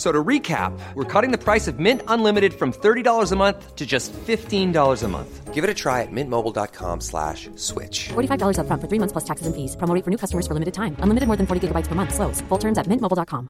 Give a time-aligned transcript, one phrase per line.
[0.00, 3.76] F- So to recap, we're cutting the price of Mint Unlimited from $30 a month
[3.76, 5.52] to just $15 a month.
[5.52, 8.08] Give it a try at mintmobile.com slash switch.
[8.08, 9.76] $45 upfront for three months plus taxes and fees.
[9.76, 10.96] Promo for new customers for limited time.
[11.00, 12.14] Unlimited more than 40 gigabytes per month.
[12.14, 12.40] Slows.
[12.48, 13.48] Full terms at mintmobile.com.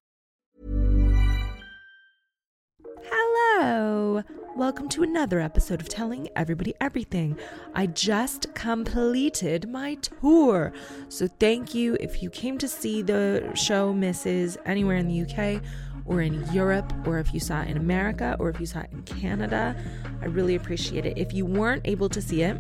[3.12, 4.25] Hello.
[4.57, 7.39] Welcome to another episode of Telling Everybody Everything.
[7.75, 10.73] I just completed my tour.
[11.09, 14.57] So thank you if you came to see the show Mrs.
[14.67, 15.62] anywhere in the UK
[16.11, 18.91] or in Europe or if you saw it in America or if you saw it
[18.91, 19.77] in Canada.
[20.20, 21.17] I really appreciate it.
[21.17, 22.56] If you weren't able to see it,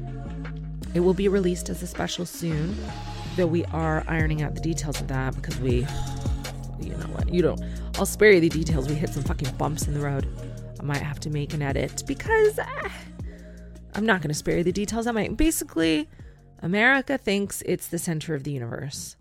[0.94, 2.76] it will be released as a special soon,
[3.36, 5.84] though we are ironing out the details of that because we
[6.80, 7.28] you know what?
[7.28, 7.62] You don't.
[7.96, 8.88] I'll spare you the details.
[8.88, 10.26] We hit some fucking bumps in the road.
[10.78, 12.88] I might have to make an edit because eh,
[13.94, 15.06] I'm not going to spare you the details.
[15.06, 15.36] I might.
[15.36, 16.08] Basically,
[16.62, 19.16] America thinks it's the center of the universe.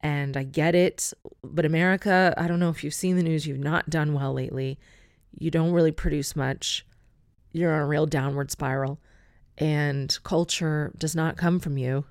[0.00, 1.12] And I get it.
[1.42, 4.78] But America, I don't know if you've seen the news, you've not done well lately.
[5.36, 6.86] You don't really produce much.
[7.52, 9.00] You're on a real downward spiral.
[9.56, 12.04] And culture does not come from you.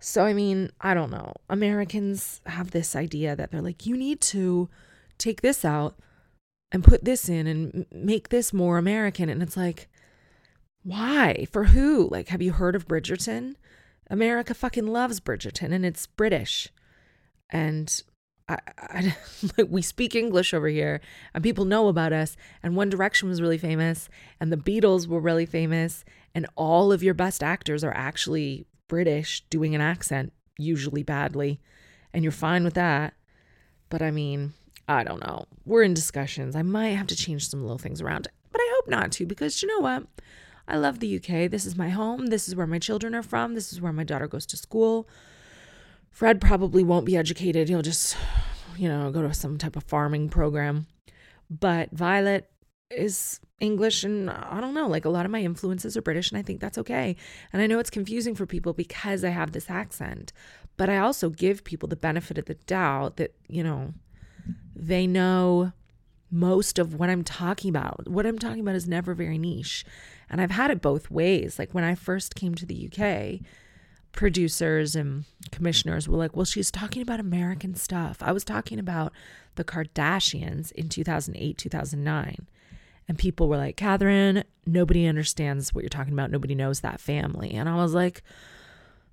[0.00, 1.32] So, I mean, I don't know.
[1.48, 4.68] Americans have this idea that they're like, you need to
[5.16, 5.96] take this out
[6.72, 9.28] and put this in and make this more American.
[9.28, 9.88] And it's like,
[10.82, 11.46] why?
[11.52, 12.08] For who?
[12.10, 13.54] Like, have you heard of Bridgerton?
[14.10, 16.70] America fucking loves Bridgerton and it's British.
[17.50, 18.02] And
[18.48, 19.14] I, I,
[19.68, 21.00] we speak English over here
[21.32, 22.36] and people know about us.
[22.62, 24.08] And One Direction was really famous
[24.40, 26.04] and the Beatles were really famous.
[26.34, 31.60] And all of your best actors are actually British doing an accent, usually badly.
[32.12, 33.14] And you're fine with that.
[33.88, 34.52] But I mean,
[34.88, 35.46] I don't know.
[35.64, 36.56] We're in discussions.
[36.56, 39.62] I might have to change some little things around, but I hope not to because
[39.62, 40.06] you know what?
[40.66, 41.50] I love the UK.
[41.50, 42.26] This is my home.
[42.26, 43.54] This is where my children are from.
[43.54, 45.08] This is where my daughter goes to school.
[46.14, 47.68] Fred probably won't be educated.
[47.68, 48.16] He'll just,
[48.76, 50.86] you know, go to some type of farming program.
[51.50, 52.48] But Violet
[52.88, 56.38] is English and I don't know, like a lot of my influences are British and
[56.38, 57.16] I think that's okay.
[57.52, 60.32] And I know it's confusing for people because I have this accent,
[60.76, 63.92] but I also give people the benefit of the doubt that, you know,
[64.76, 65.72] they know
[66.30, 68.08] most of what I'm talking about.
[68.08, 69.84] What I'm talking about is never very niche.
[70.30, 71.58] And I've had it both ways.
[71.58, 73.44] Like when I first came to the UK,
[74.14, 78.18] producers and commissioners were like, well, she's talking about American stuff.
[78.20, 79.12] I was talking about
[79.56, 82.46] the Kardashians in 2008, 2009.
[83.06, 86.30] And people were like, Catherine, nobody understands what you're talking about.
[86.30, 87.50] Nobody knows that family.
[87.50, 88.22] And I was like,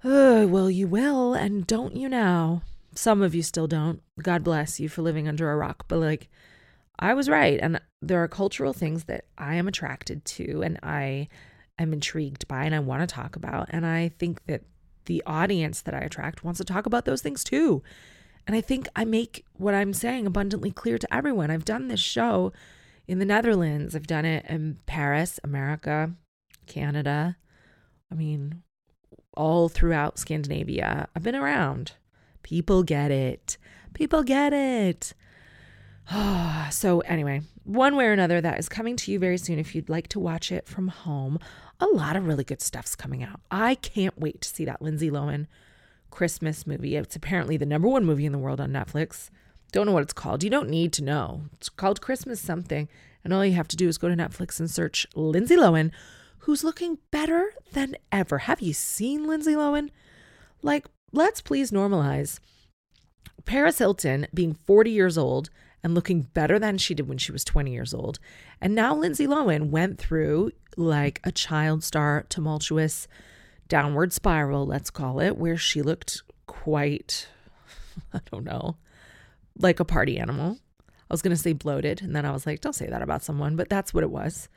[0.03, 1.34] oh, well, you will.
[1.34, 2.61] And don't you now?
[2.95, 4.01] Some of you still don't.
[4.22, 5.85] God bless you for living under a rock.
[5.88, 6.29] But like,
[7.00, 7.59] I was right.
[7.61, 11.28] And there are cultural things that I am attracted to and I
[11.79, 13.67] am intrigued by and I want to talk about.
[13.72, 14.61] And I think that
[15.11, 17.83] the audience that I attract wants to talk about those things too.
[18.47, 21.51] And I think I make what I'm saying abundantly clear to everyone.
[21.51, 22.53] I've done this show
[23.09, 26.13] in the Netherlands, I've done it in Paris, America,
[26.66, 27.35] Canada.
[28.09, 28.61] I mean,
[29.35, 31.09] all throughout Scandinavia.
[31.13, 31.91] I've been around.
[32.41, 33.57] People get it.
[33.93, 35.13] People get it.
[36.72, 39.89] so, anyway, one way or another, that is coming to you very soon if you'd
[39.89, 41.38] like to watch it from home.
[41.81, 43.42] A lot of really good stuff's coming out.
[43.50, 45.47] I can't wait to see that Lindsay Lohan
[46.12, 46.96] Christmas movie.
[46.96, 49.31] It's apparently the number one movie in the world on Netflix.
[49.72, 50.44] Don't know what it's called.
[50.44, 51.46] You don't need to know.
[51.53, 52.88] It's called Christmas something.
[53.23, 55.91] And all you have to do is go to Netflix and search Lindsay Lohan,
[56.40, 58.40] who's looking better than ever.
[58.40, 59.90] Have you seen Lindsay Lohan?
[60.61, 62.40] Like, let's please normalize
[63.46, 65.50] Paris Hilton being 40 years old
[65.83, 68.19] and looking better than she did when she was 20 years old.
[68.61, 73.07] And now Lindsay Lohan went through like a child star tumultuous
[73.67, 77.28] downward spiral, let's call it, where she looked quite,
[78.13, 78.78] I don't know,
[79.57, 80.57] like a party animal.
[80.79, 83.23] I was going to say bloated, and then I was like, don't say that about
[83.23, 84.47] someone, but that's what it was.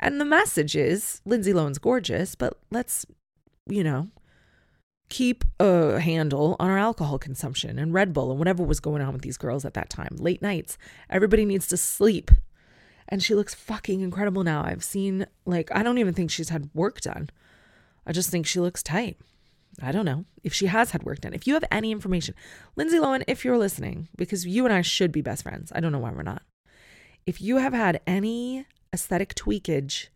[0.00, 3.04] And the message is Lindsay Lohan's gorgeous, but let's,
[3.68, 4.08] you know,
[5.08, 9.12] keep a handle on our alcohol consumption and Red Bull and whatever was going on
[9.12, 10.16] with these girls at that time.
[10.18, 10.76] Late nights.
[11.08, 12.30] Everybody needs to sleep.
[13.08, 14.62] And she looks fucking incredible now.
[14.64, 17.30] I've seen, like, I don't even think she's had work done.
[18.06, 19.18] I just think she looks tight.
[19.80, 21.32] I don't know if she has had work done.
[21.32, 22.34] If you have any information,
[22.76, 25.92] Lindsay Lohan, if you're listening, because you and I should be best friends, I don't
[25.92, 26.42] know why we're not.
[27.26, 30.08] If you have had any aesthetic tweakage,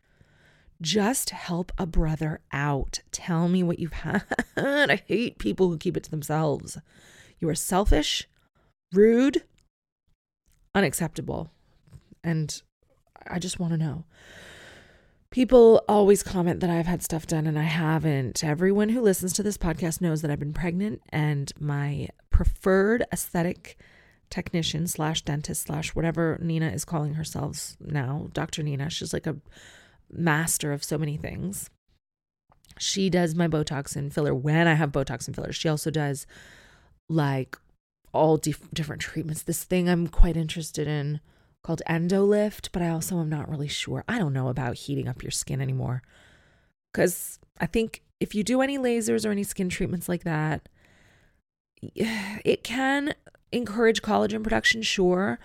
[0.82, 3.00] just help a brother out.
[3.12, 4.24] Tell me what you've had.
[4.56, 6.78] I hate people who keep it to themselves.
[7.38, 8.28] You are selfish,
[8.92, 9.44] rude,
[10.74, 11.50] unacceptable.
[12.22, 12.60] And
[13.26, 14.04] I just want to know.
[15.30, 18.44] People always comment that I've had stuff done and I haven't.
[18.44, 23.78] Everyone who listens to this podcast knows that I've been pregnant and my preferred aesthetic
[24.28, 28.62] technician slash dentist slash whatever Nina is calling herself now, Dr.
[28.62, 28.90] Nina.
[28.90, 29.36] She's like a
[30.12, 31.70] master of so many things.
[32.78, 35.56] She does my Botox and filler when I have Botox and fillers.
[35.56, 36.26] She also does
[37.08, 37.56] like
[38.12, 39.42] all dif- different treatments.
[39.42, 41.20] This thing I'm quite interested in
[41.62, 44.04] called Endolift, but I also am not really sure.
[44.08, 46.02] I don't know about heating up your skin anymore.
[46.92, 50.68] Because I think if you do any lasers or any skin treatments like that,
[51.82, 53.14] it can
[53.50, 55.38] encourage collagen production, sure.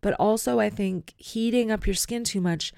[0.00, 2.72] But also, I think heating up your skin too much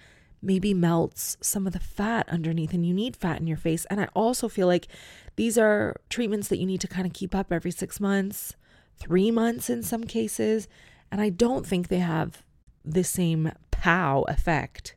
[0.46, 3.84] maybe melts some of the fat underneath, and you need fat in your face.
[3.86, 4.86] And I also feel like
[5.34, 8.54] these are treatments that you need to kind of keep up every six months,
[8.96, 10.68] three months in some cases.
[11.10, 12.42] And I don't think they have
[12.84, 14.94] the same pow effect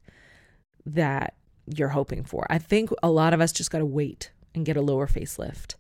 [0.86, 1.34] that
[1.66, 2.46] you're hoping for.
[2.50, 5.76] I think a lot of us just got to wait and get a lower facelift.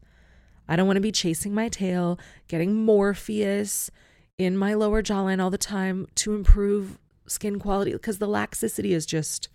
[0.67, 3.89] I don't want to be chasing my tail, getting Morpheus
[4.37, 9.05] in my lower jawline all the time to improve skin quality because the laxity is
[9.05, 9.49] just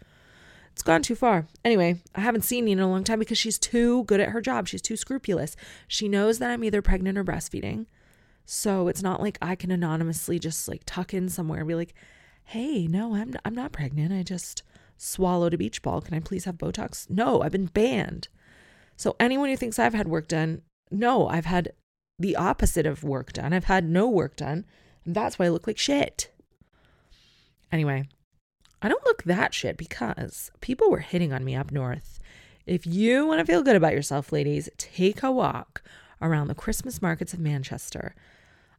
[0.74, 1.46] it's gone too far.
[1.64, 4.40] Anyway, I haven't seen Nina in a long time because she's too good at her
[4.40, 4.66] job.
[4.66, 5.54] She's too scrupulous.
[5.86, 7.86] She knows that I'm either pregnant or breastfeeding.
[8.44, 11.94] So it's not like I can anonymously just like tuck in somewhere and be like,
[12.42, 14.12] hey, no, I'm, I'm not pregnant.
[14.12, 14.64] I just
[14.96, 16.00] swallowed a beach ball.
[16.00, 17.08] Can I please have Botox?
[17.08, 18.26] No, I've been banned.
[18.96, 21.72] So anyone who thinks I've had work done, no, I've had
[22.18, 23.52] the opposite of work done.
[23.52, 24.64] I've had no work done.
[25.04, 26.32] And that's why I look like shit.
[27.70, 28.08] Anyway,
[28.84, 32.18] I don't look that shit because people were hitting on me up north.
[32.66, 35.82] If you want to feel good about yourself, ladies, take a walk
[36.20, 38.14] around the Christmas markets of Manchester.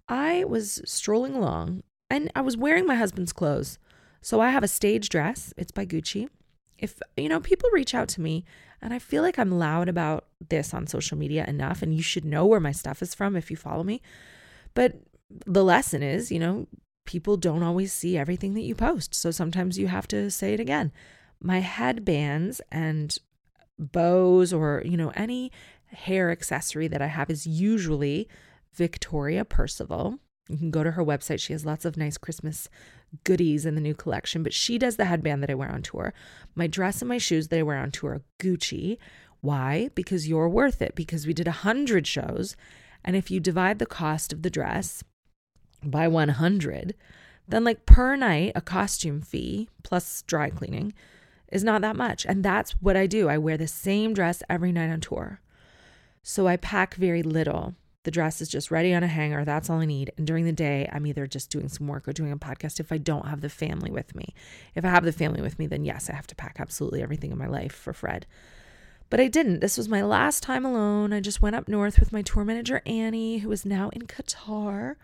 [0.08, 3.80] I was strolling along and I was wearing my husband's clothes.
[4.22, 5.56] So I have a stage dress.
[5.58, 6.30] It's by Gucci.
[6.78, 8.46] If, you know, people reach out to me
[8.84, 12.26] and I feel like I'm loud about this on social media enough, and you should
[12.26, 14.04] know where my stuff is from if you follow me.
[14.76, 15.00] But
[15.48, 16.68] the lesson is, you know,
[17.06, 19.16] people don't always see everything that you post.
[19.16, 20.92] So sometimes you have to say it again.
[21.40, 23.18] My headbands and
[23.78, 25.52] bows or, you know, any
[25.88, 28.28] hair accessory that I have is usually
[28.74, 30.20] Victoria Percival.
[30.50, 31.40] You can go to her website.
[31.40, 32.70] She has lots of nice Christmas
[33.24, 36.14] goodies in the new collection, but she does the headband that I wear on tour.
[36.54, 38.98] My dress and my shoes that I wear on tour are Gucci.
[39.42, 39.90] Why?
[39.96, 40.96] Because you're worth it.
[40.96, 42.56] Because we did a hundred shows.
[43.04, 45.04] And if you divide the cost of the dress
[45.92, 46.96] by 100,
[47.48, 50.94] then like per night, a costume fee plus dry cleaning
[51.52, 52.26] is not that much.
[52.26, 53.30] And that's what I do.
[53.30, 55.42] I wear the same dress every night on tour.
[56.24, 57.76] So I pack very little.
[58.04, 59.46] The dress is just ready on a hanger.
[59.46, 60.12] That's all I need.
[60.18, 62.92] And during the day, I'm either just doing some work or doing a podcast if
[62.92, 64.34] I don't have the family with me.
[64.76, 67.32] If I have the family with me, then yes, I have to pack absolutely everything
[67.32, 68.28] in my life for Fred.
[69.10, 69.60] But I didn't.
[69.60, 71.14] This was my last time alone.
[71.14, 74.96] I just went up north with my tour manager, Annie, who is now in Qatar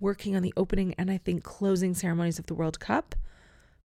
[0.00, 3.14] working on the opening and I think closing ceremonies of the World Cup.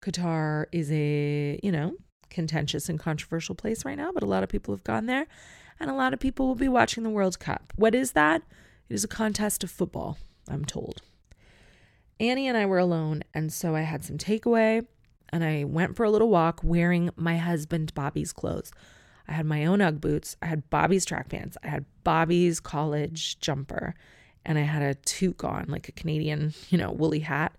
[0.02, 1.94] Qatar is a, you know,
[2.30, 5.26] contentious and controversial place right now, but a lot of people have gone there
[5.80, 7.72] and a lot of people will be watching the World Cup.
[7.76, 8.42] What is that?
[8.88, 11.02] It is a contest of football, I'm told.
[12.18, 14.86] Annie and I were alone, and so I had some takeaway
[15.30, 18.72] and I went for a little walk wearing my husband Bobby's clothes.
[19.28, 23.40] I had my own Ugg boots, I had Bobby's track pants, I had Bobby's college
[23.40, 23.94] jumper,
[24.46, 27.52] and I had a toque on, like a Canadian, you know, woolly hat.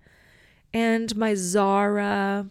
[0.73, 2.49] And my Zara,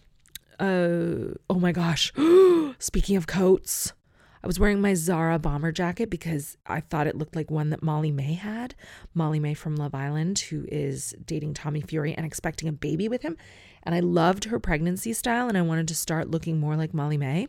[0.60, 2.12] uh, oh my gosh,
[2.78, 3.92] speaking of coats,
[4.44, 7.82] I was wearing my Zara bomber jacket because I thought it looked like one that
[7.82, 8.74] Molly-Mae had.
[9.14, 13.36] Molly-Mae from Love Island, who is dating Tommy Fury and expecting a baby with him.
[13.82, 17.48] And I loved her pregnancy style and I wanted to start looking more like Molly-Mae.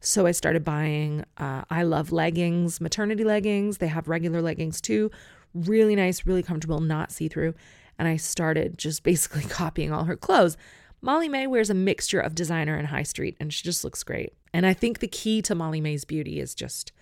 [0.00, 3.78] So I started buying uh, I Love leggings, maternity leggings.
[3.78, 5.10] They have regular leggings too.
[5.54, 7.54] Really nice, really comfortable, not see through.
[7.98, 10.56] And I started just basically copying all her clothes.
[11.02, 14.34] Molly-Mae wears a mixture of designer and high street, and she just looks great.
[14.52, 16.92] And I think the key to Molly-Mae's beauty is just,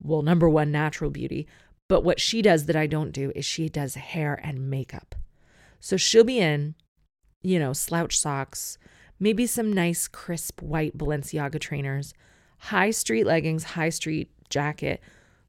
[0.00, 1.48] well, number one, natural beauty,
[1.88, 5.14] But what she does that I don't do is she does hair and makeup.
[5.78, 6.74] So she'll be in,
[7.42, 8.78] you know, slouch socks,
[9.20, 12.14] maybe some nice crisp white Balenciaga trainers,
[12.58, 15.02] high street leggings, high street jacket,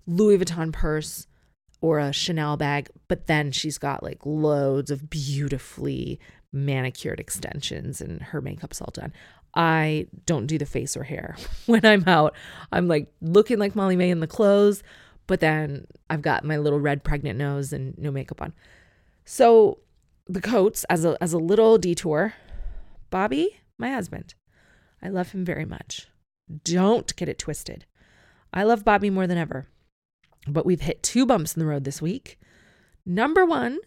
[0.05, 1.27] Louis Vuitton purse,
[1.83, 2.89] or a Chanel bag.
[3.09, 6.17] But then she's got like loads of beautifully
[6.53, 9.11] manicured extensions and her makeup's all done.
[9.53, 11.35] I don't do the face or hair
[11.65, 12.35] when I'm out.
[12.71, 14.81] I'm like looking like Molly-Mae in the clothes,
[15.27, 18.53] but then I've got my little red pregnant nose and no makeup on.
[19.25, 19.79] So
[20.25, 22.33] the coats as a as a little detour.
[23.09, 24.35] Bobby, my husband.
[25.01, 26.07] I love him very much.
[26.63, 27.85] Don't get it twisted.
[28.53, 29.67] I love Bobby more than ever.
[30.47, 32.39] But we've hit two bumps in the road this week.
[33.05, 33.79] Number 1,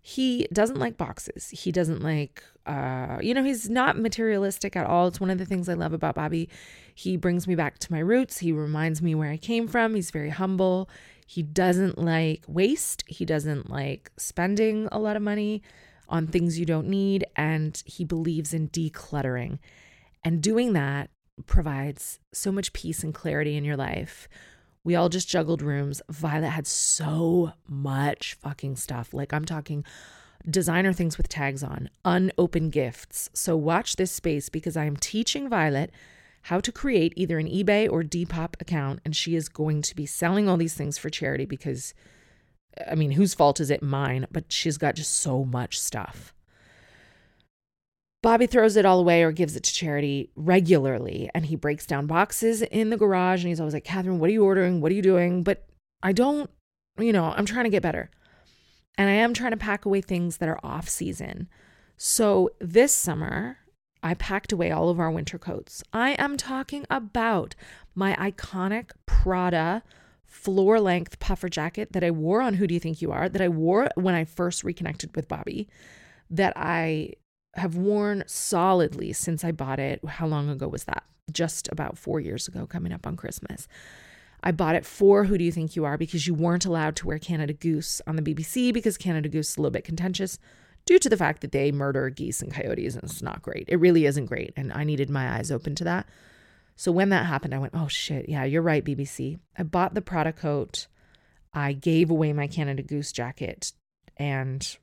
[0.00, 1.50] he doesn't like boxes.
[1.50, 5.06] He doesn't like uh you know, he's not materialistic at all.
[5.06, 6.48] It's one of the things I love about Bobby.
[6.94, 8.38] He brings me back to my roots.
[8.38, 9.94] He reminds me where I came from.
[9.94, 10.90] He's very humble.
[11.26, 13.04] He doesn't like waste.
[13.06, 15.62] He doesn't like spending a lot of money
[16.08, 17.24] on things you don't need.
[17.36, 19.58] And he believes in decluttering.
[20.24, 21.10] And doing that
[21.46, 24.28] provides so much peace and clarity in your life.
[24.84, 26.02] We all just juggled rooms.
[26.10, 29.14] Violet had so much fucking stuff.
[29.14, 29.84] Like, I'm talking
[30.48, 33.30] designer things with tags on, unopened gifts.
[33.32, 35.92] So, watch this space because I am teaching Violet
[36.46, 39.00] how to create either an eBay or Depop account.
[39.04, 41.94] And she is going to be selling all these things for charity because,
[42.90, 43.82] I mean, whose fault is it?
[43.82, 44.26] Mine.
[44.32, 46.34] But she's got just so much stuff.
[48.22, 51.28] Bobby throws it all away or gives it to charity regularly.
[51.34, 54.32] And he breaks down boxes in the garage and he's always like, Catherine, what are
[54.32, 54.80] you ordering?
[54.80, 55.42] What are you doing?
[55.42, 55.66] But
[56.02, 56.48] I don't,
[56.98, 58.10] you know, I'm trying to get better.
[58.96, 61.48] And I am trying to pack away things that are off season.
[61.96, 63.58] So this summer,
[64.02, 65.82] I packed away all of our winter coats.
[65.92, 67.54] I am talking about
[67.94, 69.82] my iconic Prada
[70.26, 73.42] floor length puffer jacket that I wore on Who Do You Think You Are, that
[73.42, 75.68] I wore when I first reconnected with Bobby,
[76.30, 77.14] that I
[77.54, 80.04] have worn solidly since I bought it.
[80.04, 81.04] How long ago was that?
[81.30, 83.68] Just about four years ago, coming up on Christmas.
[84.42, 87.06] I bought it for Who Do You Think You Are because you weren't allowed to
[87.06, 90.38] wear Canada Goose on the BBC because Canada Goose is a little bit contentious
[90.84, 93.66] due to the fact that they murder geese and coyotes and it's not great.
[93.68, 94.52] It really isn't great.
[94.56, 96.08] And I needed my eyes open to that.
[96.74, 99.38] So when that happened, I went, oh shit, yeah, you're right, BBC.
[99.56, 100.88] I bought the Prada coat.
[101.54, 103.72] I gave away my Canada Goose jacket
[104.16, 104.76] and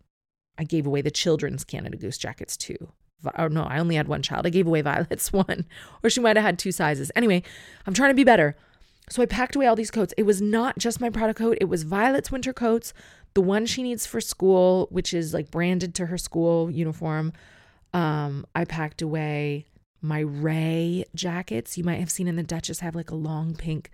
[0.59, 2.91] I gave away the children's Canada Goose jackets too.
[3.37, 4.45] Or no, I only had one child.
[4.45, 5.65] I gave away Violet's one,
[6.03, 7.11] or she might have had two sizes.
[7.15, 7.43] Anyway,
[7.87, 8.55] I'm trying to be better.
[9.09, 10.13] So I packed away all these coats.
[10.17, 12.93] It was not just my Prada coat, it was Violet's winter coats,
[13.33, 17.33] the one she needs for school, which is like branded to her school uniform.
[17.93, 19.65] Um, I packed away
[20.01, 21.77] my Ray jackets.
[21.77, 23.89] You might have seen in the Duchess have like a long pink,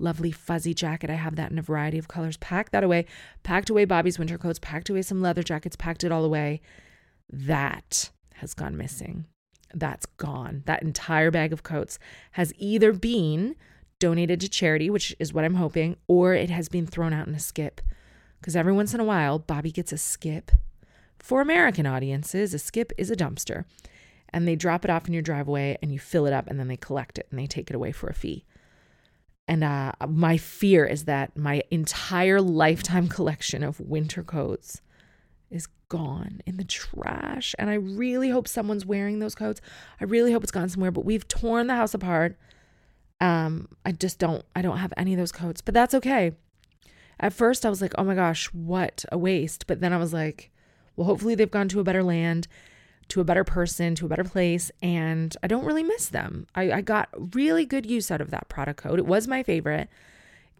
[0.00, 1.10] lovely fuzzy jacket.
[1.10, 2.36] I have that in a variety of colors.
[2.38, 3.06] Packed that away.
[3.42, 4.58] Packed away Bobby's winter coats.
[4.60, 5.76] Packed away some leather jackets.
[5.76, 6.60] Packed it all away.
[7.30, 9.26] That has gone missing.
[9.72, 10.62] That's gone.
[10.66, 11.98] That entire bag of coats
[12.32, 13.54] has either been
[13.98, 17.34] donated to charity, which is what I'm hoping, or it has been thrown out in
[17.34, 17.80] a skip.
[18.40, 20.50] Because every once in a while, Bobby gets a skip.
[21.18, 23.64] For American audiences, a skip is a dumpster.
[24.32, 26.68] And they drop it off in your driveway and you fill it up and then
[26.68, 28.44] they collect it and they take it away for a fee.
[29.50, 34.80] And uh, my fear is that my entire lifetime collection of winter coats
[35.50, 37.56] is gone in the trash.
[37.58, 39.60] And I really hope someone's wearing those coats.
[40.00, 42.38] I really hope it's gone somewhere, but we've torn the house apart.
[43.20, 46.30] Um, I just don't, I don't have any of those coats, but that's okay.
[47.18, 49.66] At first, I was like, oh my gosh, what a waste.
[49.66, 50.52] But then I was like,
[50.94, 52.46] well, hopefully they've gone to a better land,
[53.10, 54.70] to a better person, to a better place.
[54.82, 56.46] And I don't really miss them.
[56.54, 58.98] I, I got really good use out of that Prada coat.
[58.98, 59.88] It was my favorite.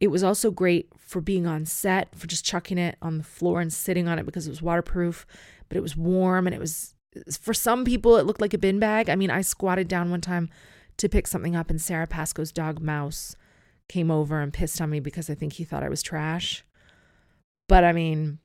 [0.00, 3.60] It was also great for being on set, for just chucking it on the floor
[3.60, 5.26] and sitting on it because it was waterproof,
[5.68, 6.94] but it was warm and it was,
[7.40, 9.10] for some people, it looked like a bin bag.
[9.10, 10.48] I mean, I squatted down one time
[10.96, 13.36] to pick something up, and Sara Pascoe's dog Mouse
[13.88, 16.64] came over and pissed on me because I think he thought I was trash.
[17.68, 18.38] But I mean,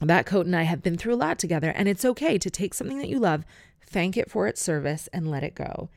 [0.00, 2.74] that coat and I have been through a lot together, and it's okay to take
[2.74, 3.44] something that you love,
[3.86, 5.88] thank it for its service, and let it go.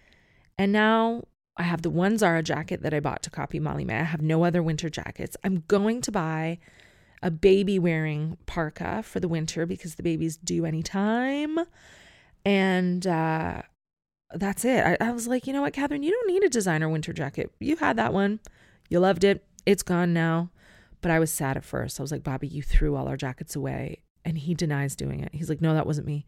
[0.58, 1.24] And now
[1.58, 4.00] I have the one Zara jacket that I bought to copy Molly-Mae.
[4.00, 5.38] I have no other winter jackets.
[5.44, 6.58] I'm going to buy
[7.22, 11.60] a baby wearing parka for the winter because the baby's due anytime.
[12.44, 13.62] And uh,
[14.34, 14.84] that's it.
[14.84, 17.52] I, I was like, you know what, Catherine, you don't need a designer winter jacket.
[17.60, 18.40] You had that one.
[18.90, 19.46] You loved it.
[19.66, 20.50] It's gone now.
[21.02, 22.00] But I was sad at first.
[22.00, 24.04] I was like, Bobby, you threw all our jackets away.
[24.24, 25.34] And he denies doing it.
[25.34, 26.26] He's like, no, that wasn't me.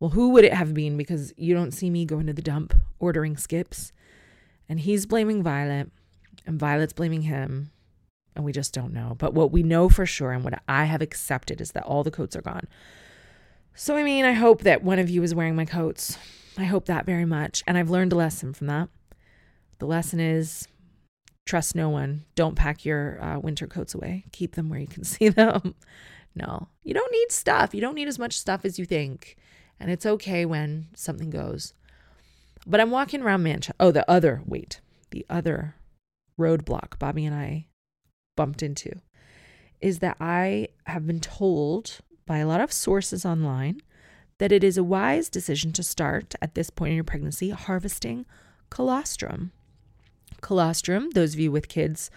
[0.00, 0.96] Well, who would it have been?
[0.96, 3.92] Because you don't see me going to the dump ordering skips.
[4.68, 5.90] And he's blaming Violet,
[6.46, 7.70] and Violet's blaming him.
[8.34, 9.16] and we just don't know.
[9.18, 12.10] But what we know for sure and what I have accepted is that all the
[12.10, 12.68] coats are gone.
[13.74, 16.16] So, I mean, I hope that one of you is wearing my coats.
[16.56, 17.62] I hope that very much.
[17.66, 18.88] And I've learned a lesson from that.
[19.80, 20.68] The lesson is
[21.48, 22.24] trust no one.
[22.34, 25.74] Don't pack your uh, winter coats away, keep them where you can see them.
[26.34, 27.74] no, you don't need stuff.
[27.74, 29.36] You don't need as much stuff as you think.
[29.80, 31.72] And it's okay when something goes.
[32.66, 33.74] But I'm walking around Manchester.
[33.80, 35.76] Oh, the other, wait, the other
[36.38, 37.66] roadblock Bobby and I
[38.36, 39.00] bumped into
[39.80, 43.80] is that I have been told by a lot of sources online
[44.38, 48.26] that it is a wise decision to start at this point in your pregnancy harvesting
[48.70, 49.52] colostrum.
[50.40, 52.10] Colostrum, those of you with kids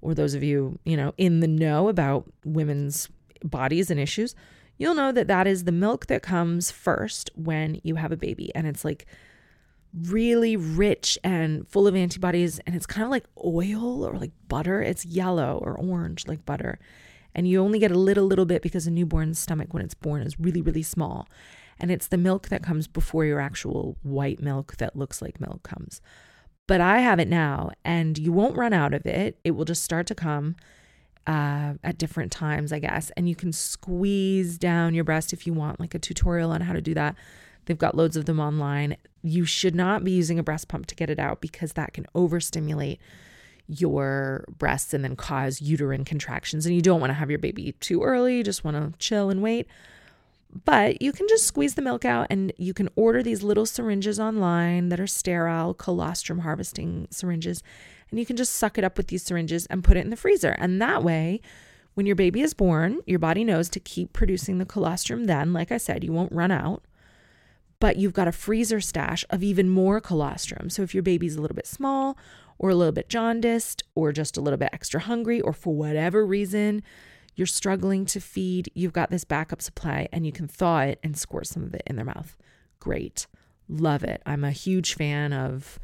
[0.00, 3.08] or those of you, you know, in the know about women's
[3.44, 4.34] bodies and issues,
[4.78, 8.54] you'll know that that is the milk that comes first when you have a baby.
[8.54, 9.06] And it's like
[10.08, 12.58] really rich and full of antibodies.
[12.66, 14.82] And it's kind of like oil or like butter.
[14.82, 16.78] It's yellow or orange like butter.
[17.34, 20.22] And you only get a little little bit because a newborn's stomach when it's born
[20.22, 21.28] is really really small.
[21.78, 25.62] And it's the milk that comes before your actual white milk that looks like milk
[25.62, 26.00] comes
[26.66, 29.38] but i have it now and you won't run out of it.
[29.44, 30.56] It will just start to come
[31.26, 33.10] uh, at different times i guess.
[33.16, 36.72] And you can squeeze down your breast if you want like a tutorial on how
[36.72, 37.16] to do that.
[37.66, 38.96] They've got loads of them online.
[39.22, 42.06] You should not be using a breast pump to get it out because that can
[42.14, 43.00] overstimulate
[43.68, 46.66] your breasts and then cause uterine contractions.
[46.66, 49.30] And you don't want to have your baby too early, you just want to chill
[49.30, 49.66] and wait.
[50.64, 54.18] But you can just squeeze the milk out and you can order these little syringes
[54.18, 57.62] online that are sterile, colostrum harvesting syringes.
[58.10, 60.16] And you can just suck it up with these syringes and put it in the
[60.16, 60.52] freezer.
[60.58, 61.40] And that way,
[61.94, 65.52] when your baby is born, your body knows to keep producing the colostrum then.
[65.52, 66.84] Like I said, you won't run out
[67.78, 70.70] but you've got a freezer stash of even more colostrum.
[70.70, 72.16] So if your baby's a little bit small
[72.58, 76.24] or a little bit jaundiced or just a little bit extra hungry or for whatever
[76.24, 76.82] reason
[77.36, 81.16] you're struggling to feed, you've got this backup supply and you can thaw it and
[81.16, 82.36] squirt some of it in their mouth.
[82.80, 83.26] Great.
[83.68, 84.22] Love it.
[84.26, 85.78] I'm a huge fan of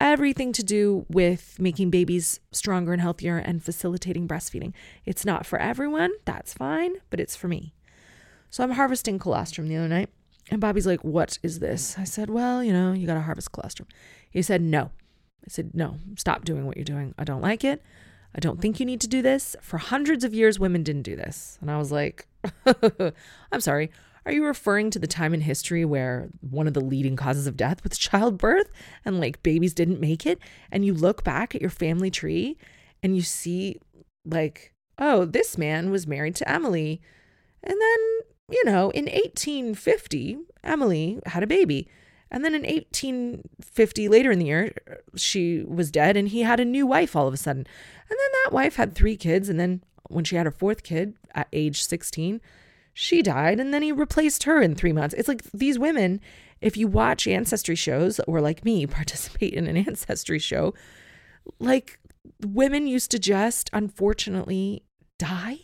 [0.00, 4.72] everything to do with making babies stronger and healthier and facilitating breastfeeding.
[5.04, 7.74] It's not for everyone, that's fine, but it's for me.
[8.50, 10.10] So I'm harvesting colostrum the other night,
[10.50, 11.98] and Bobby's like, What is this?
[11.98, 13.88] I said, Well, you know, you got to harvest colostrum.
[14.30, 14.90] He said, No,
[15.44, 17.14] I said, no, stop doing what you're doing.
[17.18, 17.82] I don't like it.
[18.34, 19.54] I don't think you need to do this.
[19.62, 21.58] For hundreds of years, women didn't do this.
[21.60, 22.26] And I was like,
[23.52, 23.90] I'm sorry.
[24.26, 27.56] Are you referring to the time in history where one of the leading causes of
[27.56, 28.70] death was childbirth
[29.04, 30.38] and like babies didn't make it?
[30.72, 32.56] And you look back at your family tree
[33.02, 33.78] and you see,
[34.24, 37.00] like, oh, this man was married to Emily.
[37.62, 37.98] And then,
[38.50, 41.88] you know, in 1850, Emily had a baby.
[42.34, 44.74] And then in 1850, later in the year,
[45.14, 47.64] she was dead and he had a new wife all of a sudden.
[48.10, 49.48] And then that wife had three kids.
[49.48, 52.40] And then when she had her fourth kid at age 16,
[52.92, 53.60] she died.
[53.60, 55.14] And then he replaced her in three months.
[55.14, 56.20] It's like these women,
[56.60, 60.74] if you watch ancestry shows or like me, participate in an ancestry show,
[61.60, 62.00] like
[62.44, 64.82] women used to just unfortunately
[65.18, 65.60] die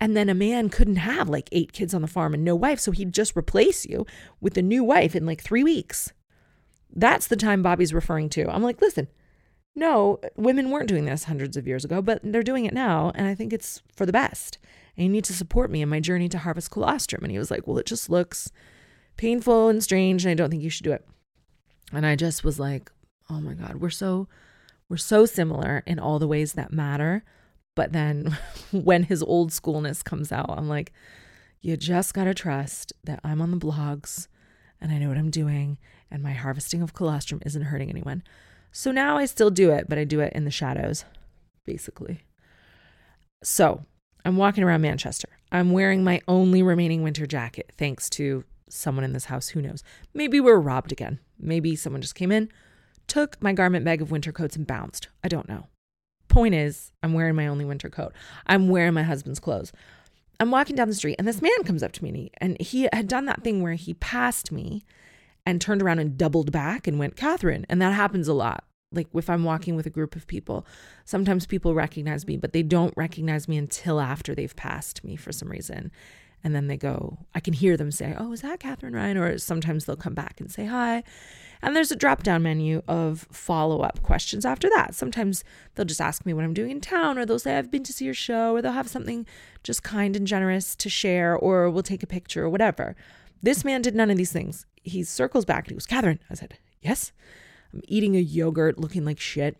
[0.00, 2.80] and then a man couldn't have like eight kids on the farm and no wife.
[2.80, 4.06] So he'd just replace you
[4.40, 6.12] with a new wife in like three weeks.
[6.94, 8.48] That's the time Bobby's referring to.
[8.48, 9.08] I'm like, listen,
[9.74, 13.12] no, women weren't doing this hundreds of years ago, but they're doing it now.
[13.14, 14.58] And I think it's for the best.
[14.96, 17.22] And you need to support me in my journey to harvest colostrum.
[17.22, 18.50] And he was like, well, it just looks
[19.16, 20.24] painful and strange.
[20.24, 21.06] And I don't think you should do it.
[21.92, 22.90] And I just was like,
[23.30, 24.26] oh my God, we're so,
[24.88, 27.24] we're so similar in all the ways that matter.
[27.78, 28.36] But then
[28.72, 30.92] when his old schoolness comes out, I'm like,
[31.60, 34.26] you just got to trust that I'm on the blogs
[34.80, 35.78] and I know what I'm doing
[36.10, 38.24] and my harvesting of colostrum isn't hurting anyone.
[38.72, 41.04] So now I still do it, but I do it in the shadows,
[41.66, 42.24] basically.
[43.44, 43.84] So
[44.24, 45.28] I'm walking around Manchester.
[45.52, 49.50] I'm wearing my only remaining winter jacket, thanks to someone in this house.
[49.50, 49.84] Who knows?
[50.12, 51.20] Maybe we we're robbed again.
[51.38, 52.50] Maybe someone just came in,
[53.06, 55.06] took my garment bag of winter coats, and bounced.
[55.22, 55.68] I don't know.
[56.28, 58.12] Point is, I'm wearing my only winter coat.
[58.46, 59.72] I'm wearing my husband's clothes.
[60.40, 63.08] I'm walking down the street and this man comes up to me and he, had
[63.08, 64.84] done that thing where he passed me
[65.44, 67.66] and turned around and doubled back and went, Catherine.
[67.68, 68.64] And that happens a lot.
[68.92, 70.66] Like if I'm walking with a group of people,
[71.04, 75.32] sometimes people recognize me, but they don't recognize me until after they've passed me for
[75.32, 75.90] some reason.
[76.44, 79.18] And then they go, I can hear them say, Oh, is that Catherine Ryan?
[79.18, 81.02] Or sometimes they'll come back and say hi.
[81.60, 84.94] And there's a drop down menu of follow up questions after that.
[84.94, 85.42] Sometimes
[85.74, 87.92] they'll just ask me what I'm doing in town, or they'll say, I've been to
[87.92, 89.26] see your show, or they'll have something
[89.64, 92.94] just kind and generous to share, or we'll take a picture, or whatever.
[93.42, 94.66] This man did none of these things.
[94.82, 96.20] He circles back and he goes, Catherine.
[96.30, 97.12] I said, Yes.
[97.72, 99.56] I'm eating a yogurt, looking like shit,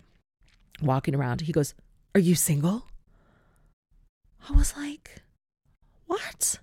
[0.80, 1.42] walking around.
[1.42, 1.74] He goes,
[2.14, 2.86] Are you single?
[4.48, 5.22] I was like,
[6.06, 6.60] What?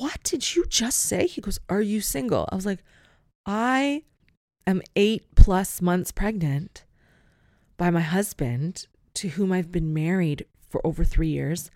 [0.00, 1.26] What did you just say?
[1.26, 2.48] He goes, Are you single?
[2.50, 2.82] I was like,
[3.44, 4.04] I
[4.66, 6.84] am eight plus months pregnant
[7.76, 11.70] by my husband, to whom I've been married for over three years.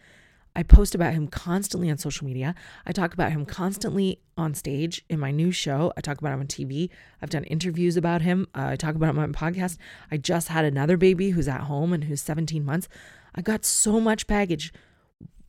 [0.56, 2.54] I post about him constantly on social media.
[2.86, 5.92] I talk about him constantly on stage in my new show.
[5.94, 6.88] I talk about him on TV.
[7.20, 8.46] I've done interviews about him.
[8.54, 9.76] Uh, I talk about him on my podcast.
[10.10, 12.88] I just had another baby who's at home and who's 17 months.
[13.34, 14.72] I got so much baggage.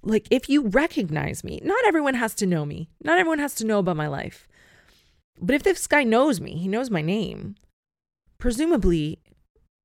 [0.06, 3.66] Like, if you recognize me, not everyone has to know me, not everyone has to
[3.66, 4.48] know about my life.
[5.42, 7.56] But if this guy knows me, he knows my name,
[8.38, 9.20] presumably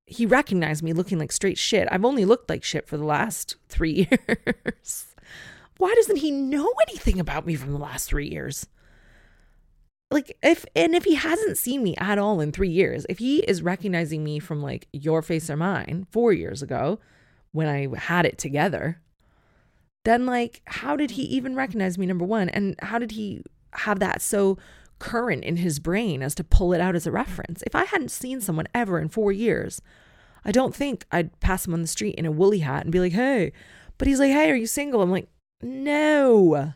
[0.04, 1.88] he recognized me looking like straight shit.
[1.90, 5.06] I've only looked like shit for the last three years.
[5.78, 8.66] Why doesn't he know anything about me from the last three years?
[10.10, 13.38] Like, if, and if he hasn't seen me at all in three years, if he
[13.38, 16.98] is recognizing me from like your face or mine four years ago
[17.52, 19.00] when I had it together,
[20.04, 22.48] then like, how did he even recognize me, number one?
[22.48, 24.58] And how did he have that so
[24.98, 27.62] current in his brain as to pull it out as a reference?
[27.66, 29.80] If I hadn't seen someone ever in four years,
[30.44, 33.00] I don't think I'd pass him on the street in a woolly hat and be
[33.00, 33.52] like, hey,
[33.98, 35.02] but he's like, hey, are you single?
[35.02, 35.28] I'm like,
[35.62, 36.72] no.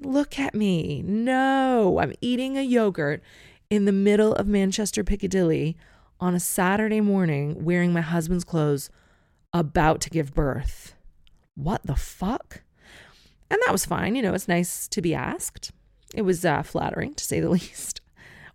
[0.00, 1.02] Look at me.
[1.02, 1.98] No.
[2.00, 3.22] I'm eating a yogurt
[3.68, 5.76] in the middle of Manchester Piccadilly
[6.18, 8.90] on a Saturday morning wearing my husband's clothes
[9.52, 10.94] about to give birth.
[11.62, 12.62] What the fuck?
[13.50, 14.14] And that was fine.
[14.14, 15.72] You know, it's nice to be asked.
[16.14, 18.00] It was uh, flattering to say the least.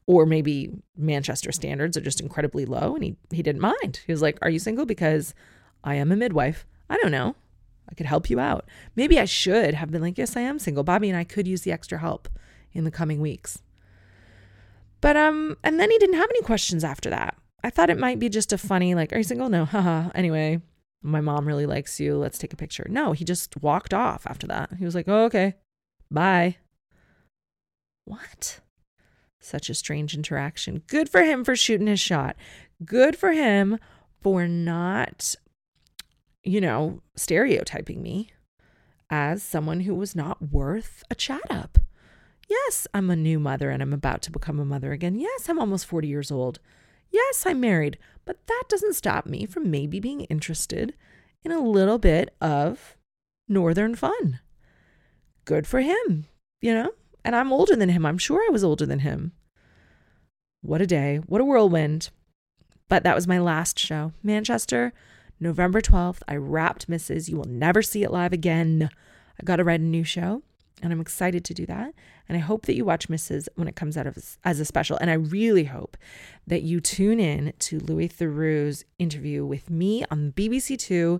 [0.07, 4.01] Or maybe Manchester standards are just incredibly low and he, he didn't mind.
[4.05, 4.85] He was like, Are you single?
[4.85, 5.33] Because
[5.83, 6.65] I am a midwife.
[6.89, 7.35] I don't know.
[7.89, 8.65] I could help you out.
[8.95, 10.83] Maybe I should have been like, yes, I am single.
[10.83, 12.27] Bobby and I could use the extra help
[12.73, 13.61] in the coming weeks.
[15.01, 17.37] But um, and then he didn't have any questions after that.
[17.63, 19.49] I thought it might be just a funny, like, are you single?
[19.49, 20.09] No, haha.
[20.15, 20.61] Anyway,
[21.05, 22.17] my mom really likes you.
[22.17, 22.87] Let's take a picture.
[22.89, 24.71] No, he just walked off after that.
[24.77, 25.55] He was like, oh, okay,
[26.11, 26.57] bye.
[28.05, 28.59] What?
[29.39, 30.83] Such a strange interaction.
[30.87, 32.35] Good for him for shooting his shot.
[32.83, 33.79] Good for him
[34.21, 35.35] for not
[36.45, 38.31] you know, stereotyping me
[39.09, 41.79] as someone who was not worth a chat up.
[42.47, 45.15] Yes, I'm a new mother and I'm about to become a mother again.
[45.15, 46.59] Yes, I'm almost 40 years old.
[47.11, 50.93] Yes, I'm married, but that doesn't stop me from maybe being interested
[51.43, 52.97] in a little bit of
[53.47, 54.39] northern fun.
[55.45, 56.25] Good for him,
[56.61, 56.91] you know?
[57.23, 58.05] And I'm older than him.
[58.05, 59.31] I'm sure I was older than him.
[60.61, 61.17] What a day.
[61.25, 62.09] What a whirlwind.
[62.89, 64.13] But that was my last show.
[64.21, 64.93] Manchester,
[65.39, 67.29] November 12th, I wrapped Mrs.
[67.29, 68.89] You will never see it live again.
[69.39, 70.41] I got to write a new show
[70.81, 71.93] and I'm excited to do that.
[72.27, 73.47] And I hope that you watch Mrs.
[73.55, 74.97] when it comes out of as a special.
[74.99, 75.95] And I really hope
[76.47, 81.19] that you tune in to Louis Theroux's interview with me on BBC Two,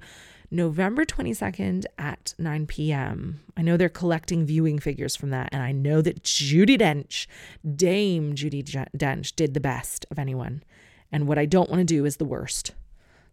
[0.51, 3.41] November 22nd at 9 p.m.
[3.57, 7.27] I know they're collecting viewing figures from that, and I know that Judi Dench,
[7.75, 10.63] Dame Judi Dench, did the best of anyone.
[11.11, 12.73] And what I don't want to do is the worst.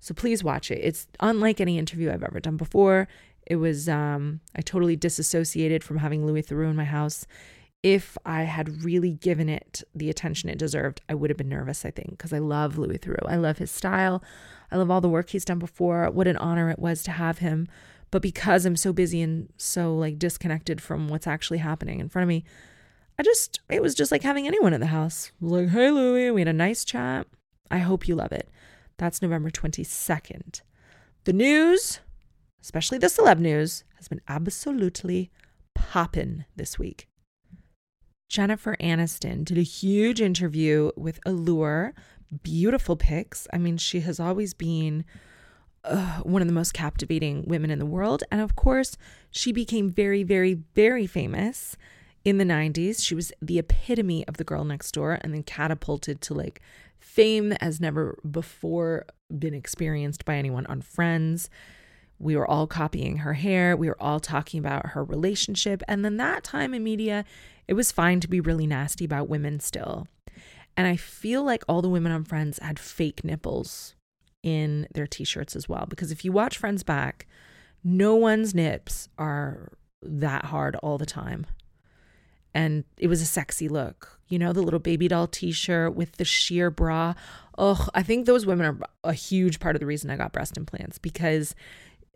[0.01, 0.81] So please watch it.
[0.83, 3.07] It's unlike any interview I've ever done before.
[3.47, 7.27] It was, um, I totally disassociated from having Louis Theroux in my house.
[7.83, 11.85] If I had really given it the attention it deserved, I would have been nervous,
[11.85, 13.27] I think, because I love Louis Theroux.
[13.29, 14.23] I love his style.
[14.71, 16.09] I love all the work he's done before.
[16.11, 17.67] What an honor it was to have him.
[18.13, 22.25] But because I'm so busy and so like disconnected from what's actually happening in front
[22.25, 22.45] of me,
[23.19, 25.33] I just, it was just like having anyone in the house.
[25.41, 27.27] Like, hey, Louis, we had a nice chat.
[27.71, 28.49] I hope you love it.
[28.99, 30.61] That's November 22nd.
[31.25, 32.01] The news,
[32.63, 35.31] especially the celeb news, has been absolutely
[35.75, 37.09] poppin' this week.
[38.29, 41.93] Jennifer Aniston did a huge interview with Allure.
[42.43, 43.47] Beautiful pics.
[43.53, 45.05] I mean, she has always been
[45.85, 48.25] uh, one of the most captivating women in the world.
[48.31, 48.97] And of course,
[49.31, 51.77] she became very, very, very famous
[52.25, 53.05] in the 90s.
[53.05, 56.63] She was the epitome of the girl next door and then catapulted to like
[56.99, 61.51] fame as never before been experienced by anyone on Friends.
[62.19, 63.77] We were all copying her hair.
[63.77, 65.83] We were all talking about her relationship.
[65.89, 67.25] And then that time in media,
[67.67, 70.07] it was fine to be really nasty about women still.
[70.77, 73.95] And I feel like all the women on Friends had fake nipples
[74.43, 75.87] in their t shirts as well.
[75.89, 77.27] Because if you watch Friends back,
[77.85, 79.73] no one's nips are
[80.03, 81.47] that hard all the time
[82.55, 84.19] and it was a sexy look.
[84.29, 87.15] You know, the little baby doll t shirt with the sheer bra.
[87.59, 90.57] Oh, I think those women are a huge part of the reason I got breast
[90.57, 91.55] implants because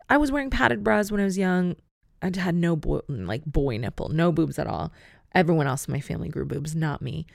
[0.09, 1.77] I was wearing padded bras when I was young.
[2.23, 4.93] I had no boy, like boy nipple, no boobs at all.
[5.35, 7.27] Everyone else in my family grew boobs, not me.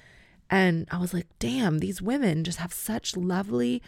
[0.49, 3.81] And I was like, damn, these women just have such lovely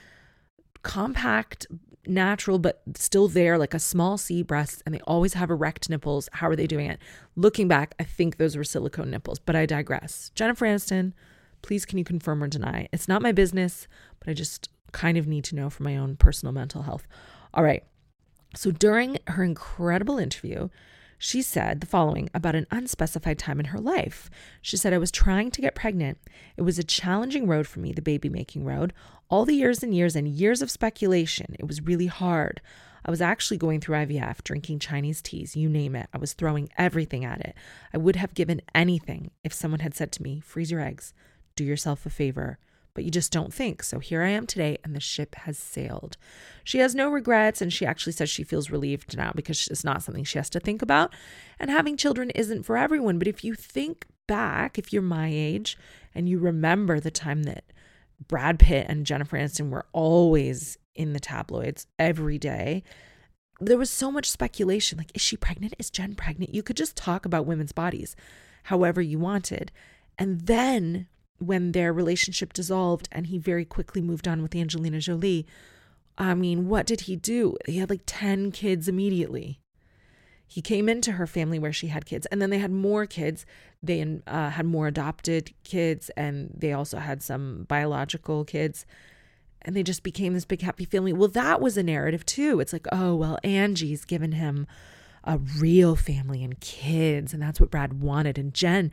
[0.82, 1.65] compact,
[2.06, 6.30] natural, but still there, like a small C breast, and they always have erect nipples.
[6.34, 7.00] How are they doing it?
[7.36, 10.32] Looking back, I think those were silicone nipples, but I digress.
[10.36, 11.13] Jennifer Aniston,
[11.62, 12.88] please can you confirm or deny?
[12.91, 13.88] It's not my business,
[14.19, 17.08] but I just kind of need to know for my own personal mental health.
[17.54, 17.84] All right.
[18.55, 20.69] So during her incredible interview,
[21.17, 24.29] she said the following about an unspecified time in her life.
[24.61, 26.17] She said, I was trying to get pregnant.
[26.57, 28.93] It was a challenging road for me, the baby making road.
[29.29, 31.55] All the years and years and years of speculation.
[31.57, 32.61] It was really hard.
[33.05, 36.07] I was actually going through IVF, drinking Chinese teas, you name it.
[36.13, 37.55] I was throwing everything at it.
[37.93, 41.13] I would have given anything if someone had said to me, freeze your eggs,
[41.55, 42.59] do yourself a favor
[42.93, 43.84] but you just don't think.
[43.84, 46.17] So here I am today, and the ship has sailed.
[46.63, 50.03] She has no regrets, and she actually says she feels relieved now because it's not
[50.03, 51.13] something she has to think about.
[51.60, 53.19] And having children isn't for everyone.
[53.19, 55.77] But if you think back, if you're my age,
[56.15, 57.65] and you remember the time that
[58.27, 62.84] Brad Pitt and Jennifer Aniston were always in the tabloids every day.
[63.60, 65.73] There was so much speculation like, is she pregnant?
[65.79, 66.53] Is Jen pregnant?
[66.53, 68.15] You could just talk about women's bodies
[68.63, 69.71] however you wanted.
[70.17, 71.08] And then
[71.43, 75.45] when their relationship dissolved and he very quickly moved on with Angelina Jolie,
[76.17, 77.58] I mean, what did he do?
[77.65, 79.60] He had like 10 kids immediately.
[80.45, 83.45] He came into her family where she had kids, and then they had more kids.
[83.82, 88.86] They uh, had more adopted kids, and they also had some biological kids.
[89.63, 91.13] And they just became this big happy family.
[91.13, 92.60] Well, that was a narrative too.
[92.60, 94.67] It's like, oh, well, Angie's given him
[95.23, 97.33] a real family and kids.
[97.33, 98.38] And that's what Brad wanted.
[98.38, 98.91] And Jen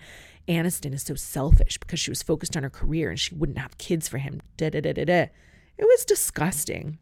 [0.48, 3.78] Aniston is so selfish because she was focused on her career and she wouldn't have
[3.78, 4.40] kids for him.
[4.56, 5.28] Da, da, da, da, da.
[5.78, 6.98] It was disgusting.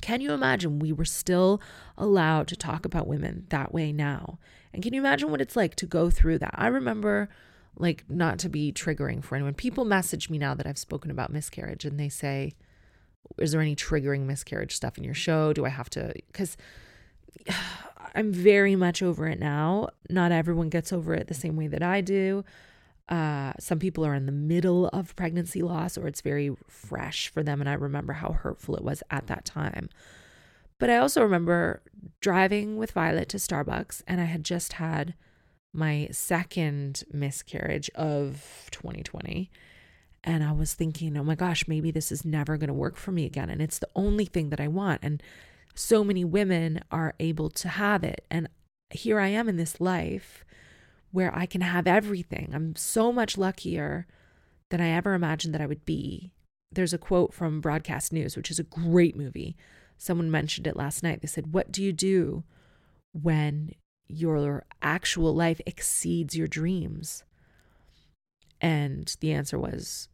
[0.00, 1.60] Can you imagine we were still
[1.96, 4.38] allowed to talk about women that way now?
[4.72, 6.54] And can you imagine what it's like to go through that?
[6.54, 7.28] I remember,
[7.76, 11.32] like, not to be triggering for anyone, people message me now that I've spoken about
[11.32, 12.52] miscarriage and they say,
[13.38, 15.52] Is there any triggering miscarriage stuff in your show?
[15.52, 16.12] Do I have to?
[16.26, 16.56] Because
[18.14, 19.90] I'm very much over it now.
[20.10, 22.44] Not everyone gets over it the same way that I do.
[23.08, 27.42] Uh, some people are in the middle of pregnancy loss or it's very fresh for
[27.42, 27.60] them.
[27.60, 29.88] And I remember how hurtful it was at that time.
[30.78, 31.82] But I also remember
[32.20, 35.14] driving with Violet to Starbucks and I had just had
[35.72, 39.50] my second miscarriage of 2020.
[40.24, 43.12] And I was thinking, oh my gosh, maybe this is never going to work for
[43.12, 43.48] me again.
[43.48, 45.00] And it's the only thing that I want.
[45.02, 45.22] And
[45.78, 48.26] so many women are able to have it.
[48.30, 48.48] And
[48.90, 50.44] here I am in this life
[51.12, 52.50] where I can have everything.
[52.52, 54.06] I'm so much luckier
[54.70, 56.32] than I ever imagined that I would be.
[56.72, 59.56] There's a quote from Broadcast News, which is a great movie.
[59.96, 61.22] Someone mentioned it last night.
[61.22, 62.42] They said, What do you do
[63.12, 63.72] when
[64.08, 67.22] your actual life exceeds your dreams?
[68.60, 70.08] And the answer was,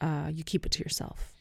[0.00, 1.34] uh, You keep it to yourself.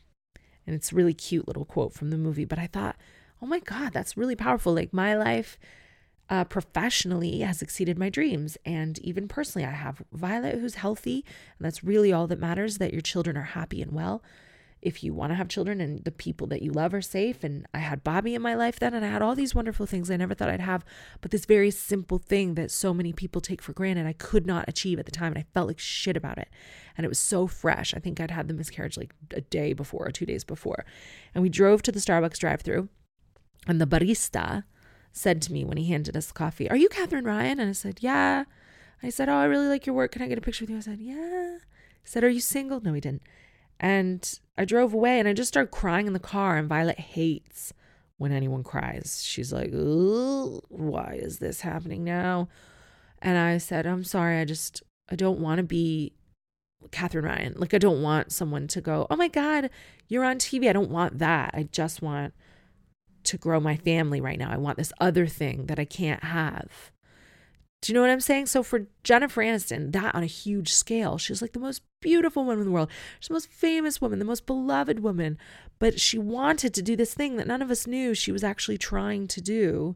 [0.68, 2.46] And it's a really cute little quote from the movie.
[2.46, 2.98] But I thought,
[3.45, 4.73] oh my God, that's really powerful.
[4.73, 5.60] Like my life
[6.31, 8.58] uh, professionally has exceeded my dreams.
[8.65, 11.23] And even personally, I have Violet who's healthy.
[11.60, 14.23] And that's really all that matters that your children are happy and well.
[14.81, 17.43] If you want to have children and the people that you love are safe.
[17.43, 20.10] And I had Bobby in my life then, and I had all these wonderful things
[20.10, 20.84] I never thought I'd have.
[21.21, 24.65] But this very simple thing that so many people take for granted, I could not
[24.67, 25.34] achieve at the time.
[25.34, 26.49] And I felt like shit about it.
[26.97, 27.93] And it was so fresh.
[27.93, 30.84] I think I'd had the miscarriage like a day before or two days before.
[31.36, 32.89] And we drove to the Starbucks drive through
[33.67, 34.63] and the barista
[35.12, 37.60] said to me when he handed us the coffee, Are you Catherine Ryan?
[37.60, 38.45] And I said, Yeah.
[39.04, 40.12] I said, Oh, I really like your work.
[40.12, 40.78] Can I get a picture with you?
[40.78, 41.58] I said, Yeah.
[42.04, 42.82] He said, Are you single?
[42.82, 43.23] No, he didn't.
[43.80, 46.58] And I drove away and I just started crying in the car.
[46.58, 47.73] And Violet hates
[48.17, 49.21] when anyone cries.
[49.23, 52.47] She's like, why is this happening now?
[53.21, 54.39] And I said, I'm sorry.
[54.39, 56.13] I just, I don't want to be
[56.91, 57.54] Catherine Ryan.
[57.58, 59.69] Like, I don't want someone to go, oh my God,
[60.08, 60.69] you're on TV.
[60.69, 61.51] I don't want that.
[61.54, 62.34] I just want
[63.26, 64.52] to grow my family right now.
[64.52, 66.92] I want this other thing that I can't have.
[67.82, 68.48] Do you know what I'm saying?
[68.48, 72.60] So for Jennifer Aniston, that on a huge scale, she's like the most beautiful woman
[72.62, 72.90] in the world.
[73.20, 75.38] She's the most famous woman, the most beloved woman.
[75.78, 78.80] But she wanted to do this thing that none of us knew she was actually
[78.80, 79.96] trying to do.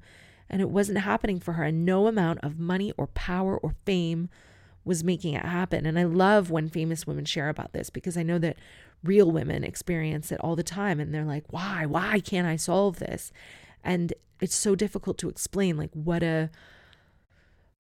[0.50, 1.64] And it wasn't happening for her.
[1.64, 4.30] And no amount of money or power or fame
[4.86, 5.88] was making it happen.
[5.88, 8.58] And I love when famous women share about this because I know that
[9.04, 11.86] real women experience it all the time and they're like, why?
[11.86, 13.32] Why can't I solve this?
[13.84, 16.50] And it's so difficult to explain, like, what a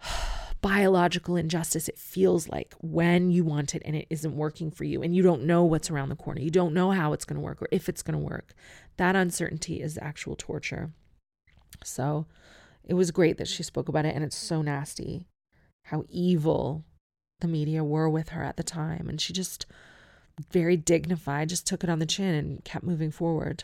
[0.62, 5.01] biological injustice it feels like when you want it and it isn't working for you
[5.01, 6.41] and you don't know what's around the corner.
[6.41, 8.53] You don't know how it's going to work or if it's going to work.
[8.97, 10.91] That uncertainty is actual torture.
[11.84, 12.25] So
[12.84, 15.27] it was great that she spoke about it and it's so nasty
[15.86, 16.84] how evil
[17.39, 19.65] the media were with her at the time and she just
[20.52, 23.63] very dignified, just took it on the chin and kept moving forward.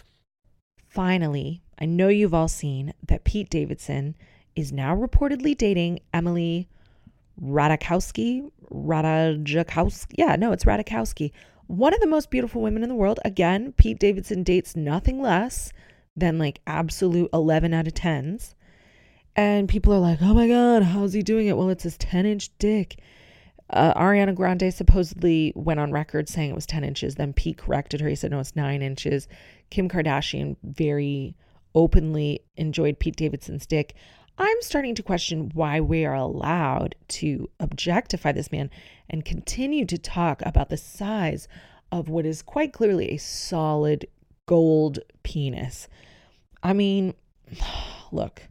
[0.88, 4.16] finally, I know you've all seen that Pete Davidson
[4.56, 6.70] is now reportedly dating Emily
[7.42, 8.50] Radakowski.
[8.72, 10.14] Ratajkowski.
[10.18, 11.32] Yeah, no, it's Radakowski.
[11.68, 13.20] One of the most beautiful women in the world.
[13.26, 15.72] Again, Pete Davidson dates nothing less
[16.16, 18.54] than like absolute 11 out of 10s.
[19.36, 21.58] And people are like, oh my God, how's he doing it?
[21.58, 23.00] Well, it's his 10 inch dick.
[23.70, 27.16] Uh, Ariana Grande supposedly went on record saying it was 10 inches.
[27.16, 28.08] Then Pete corrected her.
[28.08, 29.28] He said, no, it's nine inches.
[29.70, 31.36] Kim Kardashian very
[31.74, 33.96] openly enjoyed Pete Davidson's dick.
[34.38, 38.70] I'm starting to question why we are allowed to objectify this man
[39.10, 41.48] and continue to talk about the size
[41.92, 44.06] of what is quite clearly a solid
[44.46, 45.88] gold penis.
[46.62, 47.14] I mean,
[48.12, 48.44] look,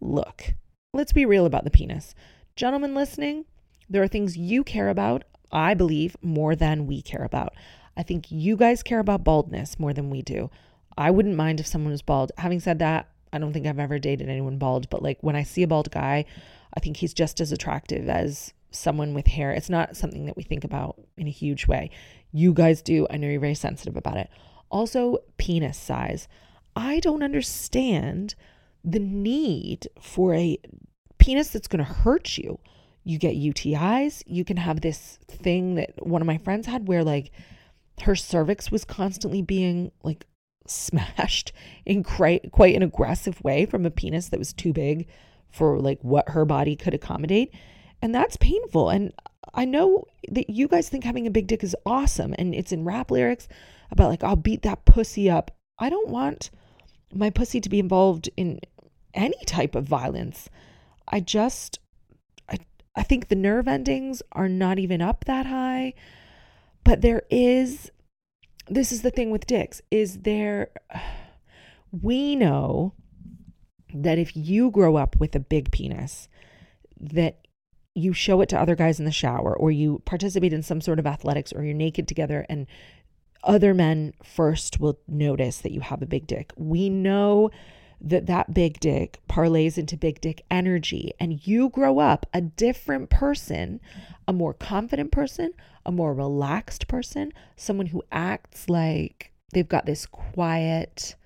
[0.00, 0.54] look,
[0.92, 2.14] let's be real about the penis.
[2.54, 3.46] Gentlemen listening,
[3.88, 7.54] there are things you care about, I believe, more than we care about.
[7.96, 10.50] I think you guys care about baldness more than we do.
[10.96, 12.32] I wouldn't mind if someone was bald.
[12.38, 15.42] Having said that, I don't think I've ever dated anyone bald, but like when I
[15.42, 16.24] see a bald guy,
[16.74, 19.52] I think he's just as attractive as someone with hair.
[19.52, 21.90] It's not something that we think about in a huge way.
[22.32, 23.06] You guys do.
[23.10, 24.28] I know you're very sensitive about it.
[24.70, 26.28] Also, penis size.
[26.76, 28.34] I don't understand
[28.84, 30.58] the need for a
[31.18, 32.58] penis that's going to hurt you.
[33.04, 34.22] You get UTIs.
[34.26, 37.30] You can have this thing that one of my friends had where, like,
[38.02, 40.26] her cervix was constantly being like
[40.66, 41.52] smashed
[41.86, 45.06] in quite, quite an aggressive way from a penis that was too big
[45.50, 47.52] for like what her body could accommodate.
[48.02, 48.90] And that's painful.
[48.90, 49.12] And
[49.54, 52.84] I know that you guys think having a big dick is awesome and it's in
[52.84, 53.48] rap lyrics
[53.90, 55.50] about like, I'll beat that pussy up.
[55.78, 56.50] I don't want
[57.12, 58.60] my pussy to be involved in
[59.14, 60.50] any type of violence.
[61.08, 61.78] I just,
[62.98, 65.94] I, think the nerve endings are not even up that high.
[66.84, 67.90] But there is,
[68.68, 70.70] this is the thing with dicks, is there,
[72.02, 72.94] we know
[73.94, 76.28] that if you grow up with a big penis,
[77.00, 77.46] that
[77.94, 80.98] you show it to other guys in the shower or you participate in some sort
[80.98, 82.66] of athletics or you're naked together and
[83.44, 86.52] other men first will notice that you have a big dick.
[86.56, 87.50] We know
[88.00, 93.10] that that big dick parlays into big dick energy and you grow up a different
[93.10, 93.80] person,
[94.26, 95.52] a more confident person,
[95.84, 101.16] a more relaxed person, someone who acts like they've got this quiet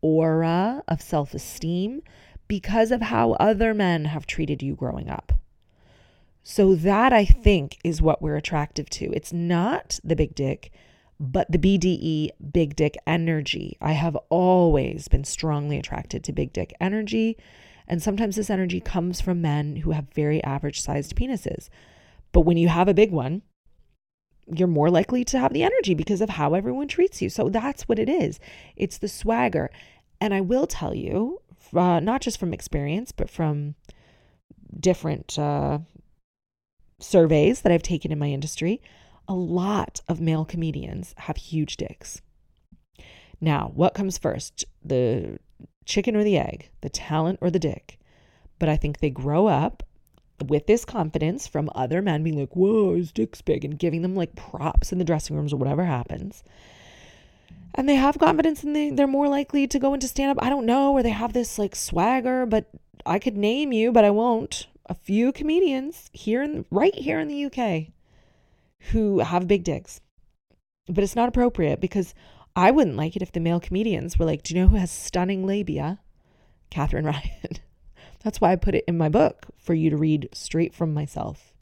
[0.00, 2.02] aura of self-esteem
[2.46, 5.32] because of how other men have treated you growing up.
[6.42, 9.10] So that I think is what we're attractive to.
[9.12, 10.70] It's not the big dick
[11.24, 13.76] but the BDE, big dick energy.
[13.80, 17.36] I have always been strongly attracted to big dick energy.
[17.88, 21.68] And sometimes this energy comes from men who have very average sized penises.
[22.32, 23.42] But when you have a big one,
[24.52, 27.30] you're more likely to have the energy because of how everyone treats you.
[27.30, 28.38] So that's what it is.
[28.76, 29.70] It's the swagger.
[30.20, 31.40] And I will tell you,
[31.74, 33.74] uh, not just from experience, but from
[34.78, 35.78] different uh,
[37.00, 38.82] surveys that I've taken in my industry,
[39.28, 42.20] a lot of male comedians have huge dicks.
[43.40, 45.38] Now, what comes first, the
[45.84, 47.98] chicken or the egg, the talent or the dick?
[48.58, 49.82] But I think they grow up
[50.44, 54.16] with this confidence from other men being like, whoa, his dick's big, and giving them
[54.16, 56.42] like props in the dressing rooms or whatever happens.
[57.74, 60.44] And they have confidence and they, they're more likely to go into stand up.
[60.44, 62.66] I don't know, or they have this like swagger, but
[63.04, 64.68] I could name you, but I won't.
[64.86, 67.93] A few comedians here right here in the UK
[68.90, 70.00] who have big dicks.
[70.88, 72.14] But it's not appropriate because
[72.56, 74.90] I wouldn't like it if the male comedians were like, Do you know who has
[74.90, 76.00] stunning labia?
[76.70, 77.58] Katherine Ryan.
[78.22, 81.52] That's why I put it in my book for you to read straight from myself.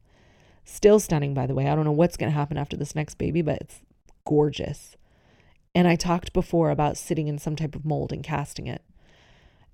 [0.65, 1.69] Still stunning, by the way.
[1.69, 3.81] I don't know what's going to happen after this next baby, but it's
[4.25, 4.97] gorgeous.
[5.75, 8.83] And I talked before about sitting in some type of mold and casting it.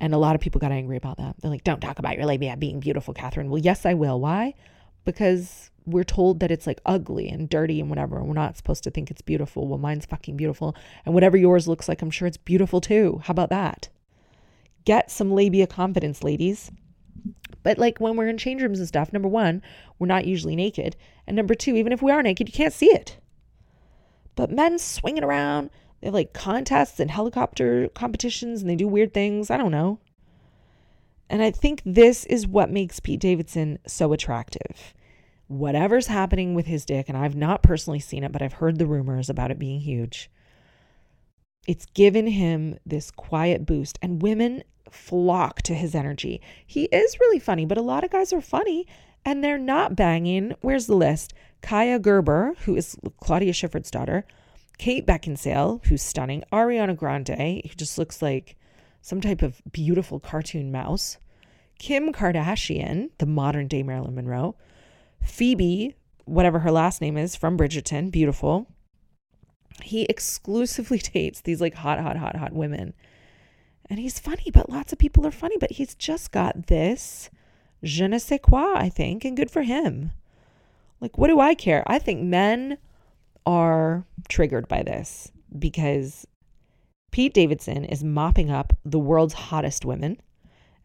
[0.01, 1.37] And a lot of people got angry about that.
[1.41, 3.51] They're like, don't talk about your labia being beautiful, Katherine.
[3.51, 4.21] Well, yes, I will.
[4.21, 4.55] Why?
[5.05, 8.18] Because we're told that it's like ugly and dirty and whatever.
[8.18, 9.66] And we're not supposed to think it's beautiful.
[9.66, 10.74] Well, mine's fucking beautiful.
[11.05, 13.20] And whatever yours looks like, I'm sure it's beautiful too.
[13.24, 13.88] How about that?
[14.85, 16.70] Get some labia confidence, ladies.
[17.63, 19.63] But like when we're in change rooms and stuff, number one,
[19.98, 20.96] we're not usually naked.
[21.27, 23.19] And number two, even if we are naked, you can't see it.
[24.35, 29.13] But men swinging around, they have like contests and helicopter competitions and they do weird
[29.13, 29.50] things.
[29.50, 29.98] I don't know.
[31.29, 34.94] And I think this is what makes Pete Davidson so attractive
[35.49, 38.87] whatever's happening with his dick, and I've not personally seen it, but I've heard the
[38.87, 40.31] rumors about it being huge.
[41.67, 46.40] It's given him this quiet boost, and women flock to his energy.
[46.67, 48.87] He is really funny, but a lot of guys are funny
[49.25, 50.55] and they're not banging.
[50.61, 51.35] Where's the list?
[51.63, 54.25] Kaia Gerber, who is Claudia Schiffer's daughter,
[54.79, 58.57] Kate Beckinsale, who's stunning, Ariana Grande, who just looks like
[59.03, 61.19] some type of beautiful cartoon mouse,
[61.79, 64.57] Kim Kardashian, the modern day Marilyn Monroe,
[65.23, 65.94] Phoebe,
[66.25, 68.66] whatever her last name is, from Bridgerton, beautiful.
[69.83, 72.94] He exclusively dates these like hot, hot, hot, hot women.
[73.90, 77.31] And he's funny, but lots of people are funny, but he's just got this
[77.83, 80.12] je ne sais quoi, I think, and good for him.
[81.00, 81.85] Like, what do I care?
[81.87, 82.79] I think men
[83.46, 86.27] are triggered by this because
[87.10, 90.21] Pete Davidson is mopping up the world's hottest women.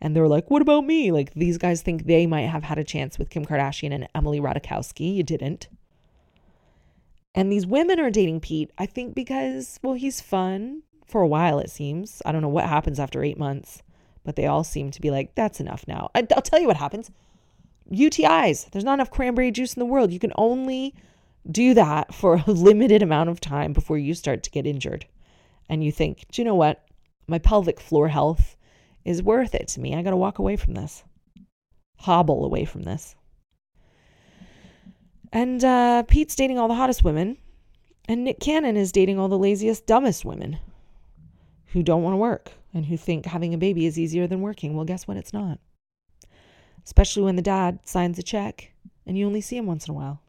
[0.04, 1.14] And they're like, what about me?
[1.14, 4.42] Like, these guys think they might have had a chance with Kim Kardashian and Emily
[4.42, 5.16] Ratajkowski.
[5.16, 5.70] You didn't.
[7.34, 11.58] And these women are dating Pete, I think, because, well, he's fun for a while,
[11.58, 12.22] it seems.
[12.26, 13.82] I don't know what happens after eight months,
[14.26, 16.12] but they all seem to be like, that's enough now.
[16.14, 17.10] I, will tell you what happens
[17.90, 18.72] UTIs.
[18.72, 20.12] There's not enough cranberry juice in the world.
[20.12, 20.94] You can only
[21.50, 25.06] do that for a limited amount of time before you start to get injured.
[25.70, 26.84] And you think, do you know what?
[27.26, 28.58] My pelvic floor health
[29.06, 29.96] is worth it to me.
[29.96, 31.04] I got to walk away from this,
[31.98, 33.16] hobble away from this.
[35.32, 37.38] And uh, Pete's dating all the hottest women,
[38.08, 40.60] and Nick Cannon is dating all the laziest, dumbest women
[41.68, 44.76] who don't want to work and who think having a baby is easier than working.
[44.76, 45.18] Well, guess what?
[45.18, 45.60] It's not.
[46.86, 48.72] Especially when the dad signs a check
[49.06, 50.22] and you only see him once in a while.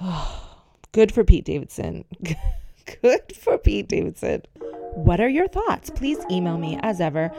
[0.00, 0.58] Oh,
[0.92, 2.04] good for Pete Davidson.
[3.02, 4.42] good for Pete Davidson.
[4.94, 5.90] What are your thoughts?
[5.90, 7.30] Please email me as ever,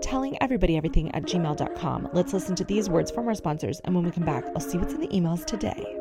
[0.00, 2.10] telling everybody everything at gmail.com.
[2.12, 4.78] Let's listen to these words from our sponsors, and when we come back, I'll see
[4.78, 6.00] what's in the emails today.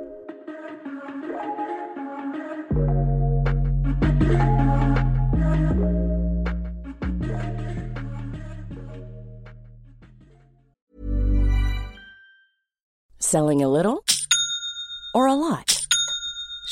[13.20, 14.04] Selling a little
[15.16, 15.83] or a lot?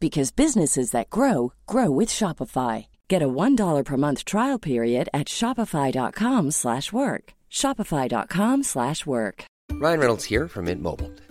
[0.00, 2.86] because businesses that grow grow with Shopify.
[3.08, 7.24] Get a $1 per month trial period at shopify.com/work.
[7.50, 9.44] shopify.com/work.
[9.72, 11.10] Ryan Reynolds here from Mint Mobile.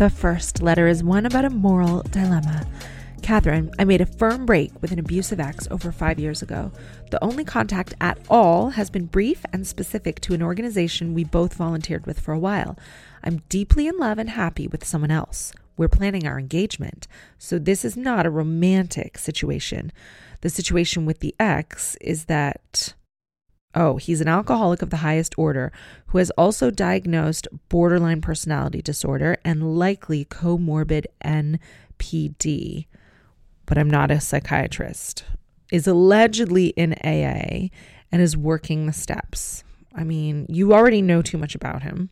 [0.00, 2.66] The first letter is one about a moral dilemma.
[3.20, 6.72] Catherine, I made a firm break with an abusive ex over five years ago.
[7.10, 11.52] The only contact at all has been brief and specific to an organization we both
[11.52, 12.78] volunteered with for a while.
[13.22, 15.52] I'm deeply in love and happy with someone else.
[15.76, 19.92] We're planning our engagement, so this is not a romantic situation.
[20.40, 22.94] The situation with the ex is that
[23.74, 25.72] Oh, he's an alcoholic of the highest order
[26.06, 32.86] who has also diagnosed borderline personality disorder and likely comorbid NPD.
[33.66, 35.24] But I'm not a psychiatrist.
[35.70, 37.68] Is allegedly in AA
[38.10, 39.62] and is working the steps.
[39.94, 42.10] I mean, you already know too much about him.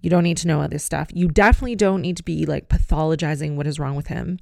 [0.00, 1.08] You don't need to know other stuff.
[1.14, 4.40] You definitely don't need to be like pathologizing what is wrong with him.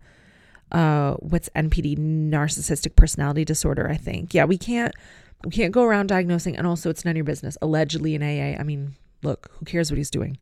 [0.72, 1.98] Uh, what's NPD?
[1.98, 4.32] Narcissistic personality disorder, I think.
[4.32, 4.94] Yeah, we can't
[5.44, 7.56] we can't go around diagnosing, and also it's none of your business.
[7.62, 10.38] Allegedly in AA, I mean, look, who cares what he's doing?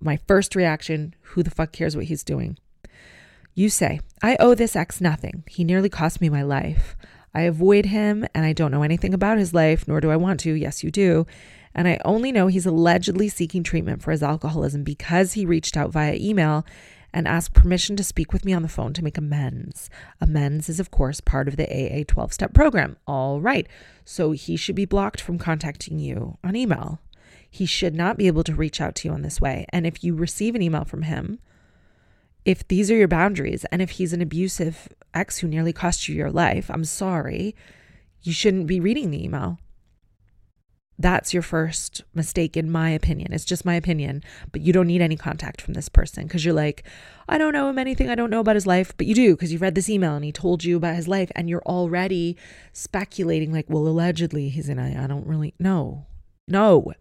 [0.00, 2.58] My first reaction, who the fuck cares what he's doing?
[3.54, 5.44] You say, I owe this ex nothing.
[5.48, 6.96] He nearly cost me my life.
[7.34, 10.40] I avoid him and I don't know anything about his life, nor do I want
[10.40, 10.52] to.
[10.52, 11.26] Yes, you do.
[11.74, 15.90] And I only know he's allegedly seeking treatment for his alcoholism because he reached out
[15.90, 16.66] via email
[17.12, 19.90] and ask permission to speak with me on the phone to make amends.
[20.20, 22.96] Amends is, of course, part of the AA 12 step program.
[23.06, 23.66] All right.
[24.04, 27.00] So he should be blocked from contacting you on email.
[27.48, 29.66] He should not be able to reach out to you in this way.
[29.70, 31.38] And if you receive an email from him,
[32.44, 36.14] if these are your boundaries and if he's an abusive ex who nearly cost you
[36.14, 37.54] your life, I'm sorry,
[38.22, 39.58] you shouldn't be reading the email.
[40.98, 43.32] That's your first mistake, in my opinion.
[43.32, 44.22] It's just my opinion,
[44.52, 46.84] but you don't need any contact from this person because you're like,
[47.28, 48.08] I don't know him anything.
[48.08, 50.24] I don't know about his life, but you do because you've read this email and
[50.24, 52.36] he told you about his life and you're already
[52.72, 56.06] speculating, like, well, allegedly he's in, I, I don't really know.
[56.46, 56.92] No,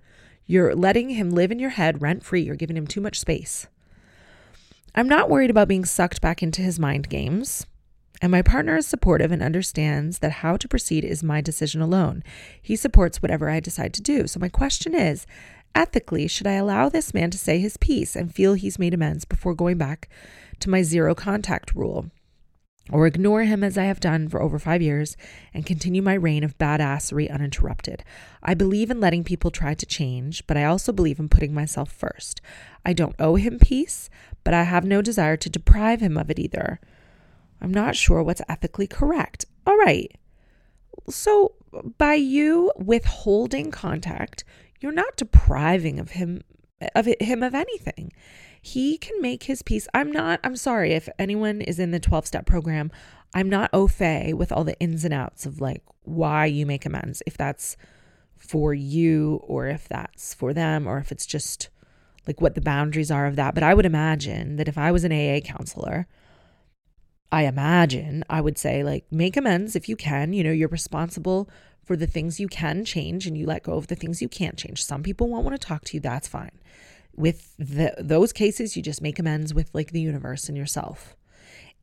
[0.45, 2.41] you're letting him live in your head rent free.
[2.41, 3.67] You're giving him too much space.
[4.95, 7.65] I'm not worried about being sucked back into his mind games.
[8.21, 12.23] And my partner is supportive and understands that how to proceed is my decision alone.
[12.61, 14.27] He supports whatever I decide to do.
[14.27, 15.25] So, my question is
[15.73, 19.25] ethically, should I allow this man to say his piece and feel he's made amends
[19.25, 20.07] before going back
[20.59, 22.11] to my zero contact rule?
[22.91, 25.15] Or ignore him as I have done for over five years
[25.53, 28.03] and continue my reign of badassery uninterrupted.
[28.43, 31.91] I believe in letting people try to change, but I also believe in putting myself
[31.91, 32.41] first.
[32.85, 34.09] I don't owe him peace,
[34.43, 36.79] but I have no desire to deprive him of it either.
[37.61, 39.45] I'm not sure what's ethically correct.
[39.65, 40.11] All right.
[41.09, 41.53] So,
[41.97, 44.43] by you withholding contact,
[44.79, 46.41] you're not depriving of him
[46.95, 48.11] of him of anything.
[48.61, 49.87] He can make his peace.
[49.93, 52.91] I'm not I'm sorry if anyone is in the 12-step program.
[53.33, 56.85] I'm not au fait with all the ins and outs of like why you make
[56.85, 57.21] amends.
[57.25, 57.77] If that's
[58.37, 61.69] for you or if that's for them or if it's just
[62.27, 63.53] like what the boundaries are of that.
[63.53, 66.07] But I would imagine that if I was an AA counselor,
[67.31, 70.33] I imagine I would say, like, make amends if you can.
[70.33, 71.49] You know, you're responsible
[71.83, 74.57] for the things you can change and you let go of the things you can't
[74.57, 74.83] change.
[74.83, 76.01] Some people won't want to talk to you.
[76.01, 76.59] That's fine.
[77.15, 81.15] With the, those cases, you just make amends with like the universe and yourself.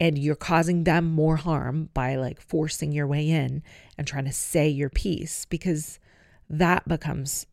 [0.01, 3.63] And you're causing them more harm by like forcing your way in
[3.97, 5.99] and trying to say your piece because
[6.49, 7.47] that becomes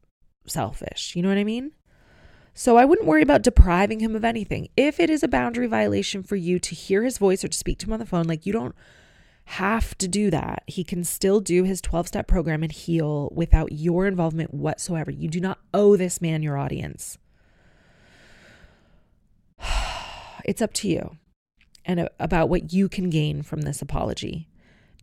[0.45, 1.15] selfish.
[1.15, 1.71] You know what I mean?
[2.57, 4.69] So I wouldn't worry about depriving him of anything.
[4.77, 7.79] If it is a boundary violation for you to hear his voice or to speak
[7.79, 8.73] to him on the phone, like you don't
[9.43, 10.63] have to do that.
[10.65, 15.11] He can still do his 12 step program and heal without your involvement whatsoever.
[15.11, 17.17] You do not owe this man your audience.
[20.47, 21.17] It's up to you
[21.85, 24.47] and about what you can gain from this apology.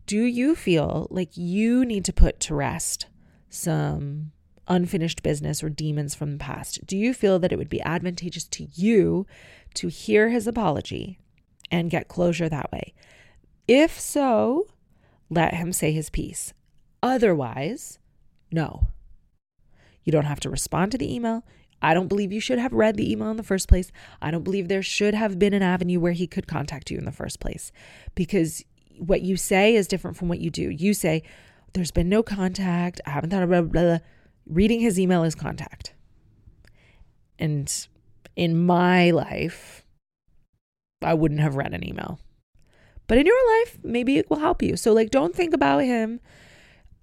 [0.07, 3.07] Do you feel like you need to put to rest
[3.51, 4.32] some
[4.69, 6.87] unfinished business or demons from the past?
[6.87, 9.27] Do you feel that it would be advantageous to you
[9.75, 11.19] to hear his apology
[11.71, 12.95] and get closure that way?
[13.67, 14.67] If so,
[15.31, 16.53] let him say his piece.
[17.03, 17.99] Otherwise,
[18.51, 18.89] no.
[20.05, 21.45] You don't have to respond to the email.
[21.81, 23.91] I don't believe you should have read the email in the first place.
[24.21, 27.05] I don't believe there should have been an avenue where he could contact you in
[27.05, 27.73] the first place
[28.15, 28.65] because
[28.99, 30.71] what you say is different from what you do.
[30.71, 31.23] You say,
[31.73, 33.01] There's been no contact.
[33.07, 34.07] I haven't thought about blah, blah, blah
[34.47, 35.95] reading his email is contact.
[37.39, 37.73] And
[38.37, 39.85] in my life,
[41.03, 42.19] I wouldn't have read an email.
[43.07, 44.77] But in your life, maybe it will help you.
[44.77, 46.21] So, like, don't think about him.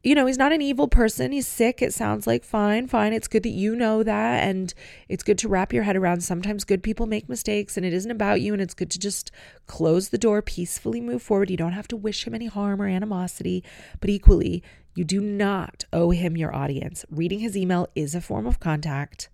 [0.02, 1.34] You know, he's not an evil person.
[1.34, 1.82] He's sick.
[1.82, 3.12] It sounds like fine, fine.
[3.12, 4.48] It's good that you know that.
[4.48, 4.74] And
[5.10, 6.24] it's good to wrap your head around.
[6.24, 8.54] Sometimes good people make mistakes and it isn't about you.
[8.54, 9.30] And it's good to just
[9.68, 11.50] close the door, peacefully move forward.
[11.50, 13.62] You don't have to wish him any harm or animosity.
[14.00, 14.64] But equally,
[15.00, 17.06] you do not owe him your audience.
[17.10, 19.30] Reading his email is a form of contact,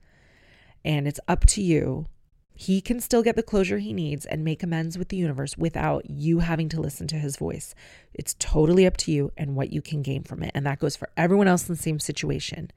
[0.86, 2.06] and it's up to you.
[2.54, 6.08] He can still get the closure he needs and make amends with the universe without
[6.08, 7.74] you having to listen to his voice.
[8.14, 10.52] It's totally up to you and what you can gain from it.
[10.54, 12.70] And that goes for everyone else in the same situation.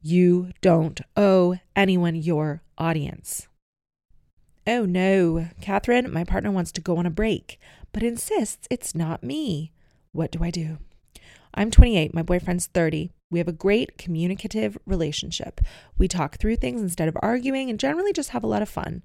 [0.00, 3.48] You don't owe anyone your audience.
[4.66, 7.60] Oh no, Catherine, my partner wants to go on a break,
[7.92, 9.72] but insists it's not me.
[10.12, 10.78] What do I do?
[11.54, 13.12] I'm 28, my boyfriend's 30.
[13.30, 15.60] We have a great communicative relationship.
[15.98, 19.02] We talk through things instead of arguing and generally just have a lot of fun.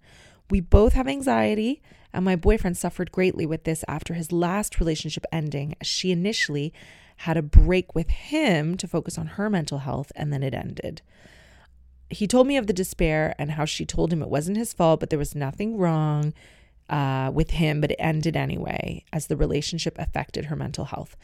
[0.49, 1.81] We both have anxiety,
[2.13, 5.75] and my boyfriend suffered greatly with this after his last relationship ending.
[5.81, 6.73] She initially
[7.17, 11.01] had a break with him to focus on her mental health, and then it ended.
[12.09, 15.01] He told me of the despair and how she told him it wasn't his fault,
[15.01, 16.33] but there was nothing wrong
[16.89, 21.17] uh, with him, but it ended anyway as the relationship affected her mental health.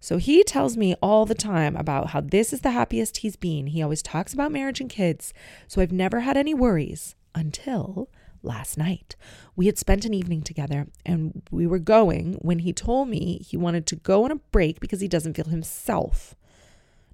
[0.00, 3.66] So he tells me all the time about how this is the happiest he's been.
[3.68, 5.34] He always talks about marriage and kids.
[5.68, 8.08] So I've never had any worries until
[8.42, 9.14] last night.
[9.54, 13.58] We had spent an evening together and we were going when he told me he
[13.58, 16.34] wanted to go on a break because he doesn't feel himself.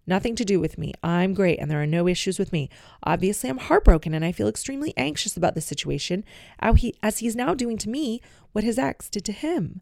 [0.06, 0.92] Nothing to do with me.
[1.02, 2.70] I'm great and there are no issues with me.
[3.02, 6.24] Obviously, I'm heartbroken and I feel extremely anxious about the situation
[6.60, 8.22] how he, as he's now doing to me
[8.52, 9.80] what his ex did to him.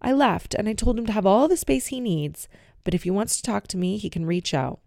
[0.00, 2.48] I left and I told him to have all the space he needs,
[2.84, 4.80] but if he wants to talk to me, he can reach out.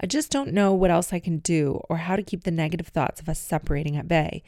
[0.00, 2.88] I just don't know what else I can do or how to keep the negative
[2.88, 4.42] thoughts of us separating at bay.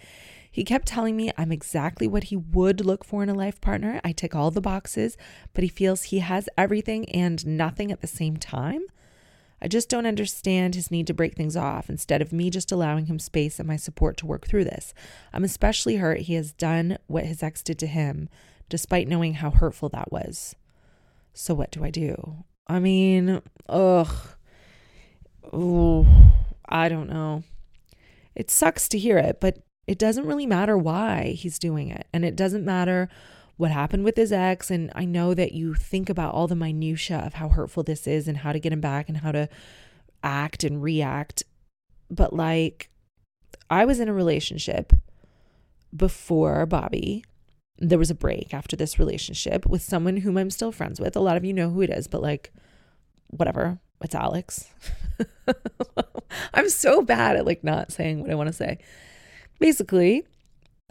[0.50, 4.00] He kept telling me I'm exactly what he would look for in a life partner.
[4.02, 5.16] I tick all the boxes,
[5.52, 8.82] but he feels he has everything and nothing at the same time.
[9.60, 13.06] I just don't understand his need to break things off instead of me just allowing
[13.06, 14.94] him space and my support to work through this.
[15.32, 18.28] I'm especially hurt he has done what his ex did to him,
[18.68, 20.54] despite knowing how hurtful that was.
[21.32, 22.44] So, what do I do?
[22.66, 24.14] I mean, ugh.
[25.54, 26.06] Ooh,
[26.68, 27.44] I don't know.
[28.34, 32.06] It sucks to hear it, but it doesn't really matter why he's doing it.
[32.12, 33.08] And it doesn't matter
[33.56, 34.70] what happened with his ex.
[34.70, 38.28] And I know that you think about all the minutia of how hurtful this is
[38.28, 39.48] and how to get him back and how to
[40.22, 41.44] act and react.
[42.10, 42.90] But like,
[43.70, 44.92] I was in a relationship
[45.94, 47.24] before Bobby.
[47.78, 51.16] There was a break after this relationship with someone whom I'm still friends with.
[51.16, 52.52] A lot of you know who it is, but like,
[53.28, 53.78] whatever.
[54.02, 54.70] It's Alex.
[56.54, 58.78] I'm so bad at like not saying what I want to say.
[59.58, 60.24] Basically,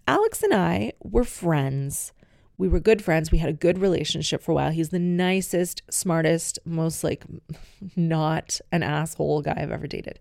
[0.08, 2.14] Alex and I were friends
[2.58, 3.32] we were good friends.
[3.32, 4.72] We had a good relationship for a while.
[4.72, 7.26] He's the nicest, smartest, most like
[7.96, 10.20] not an asshole guy I've ever dated.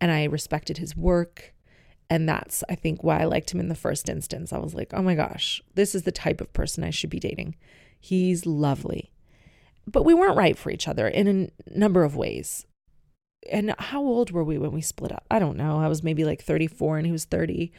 [0.00, 1.54] And I respected his work.
[2.10, 4.52] And that's, I think, why I liked him in the first instance.
[4.52, 7.20] I was like, oh my gosh, this is the type of person I should be
[7.20, 7.54] dating.
[8.00, 9.12] He's lovely.
[9.86, 12.66] But we weren't right for each other in a number of ways.
[13.50, 15.24] And how old were we when we split up?
[15.30, 15.78] I don't know.
[15.78, 17.72] I was maybe like 34 and he was 30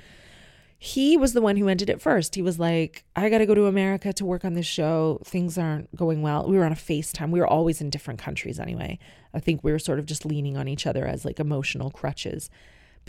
[0.81, 2.35] he was the one who ended it first.
[2.35, 5.19] He was like, I got to go to America to work on this show.
[5.25, 6.47] Things aren't going well.
[6.47, 7.31] We were on a FaceTime.
[7.31, 8.97] We were always in different countries anyway.
[9.33, 12.49] I think we were sort of just leaning on each other as like emotional crutches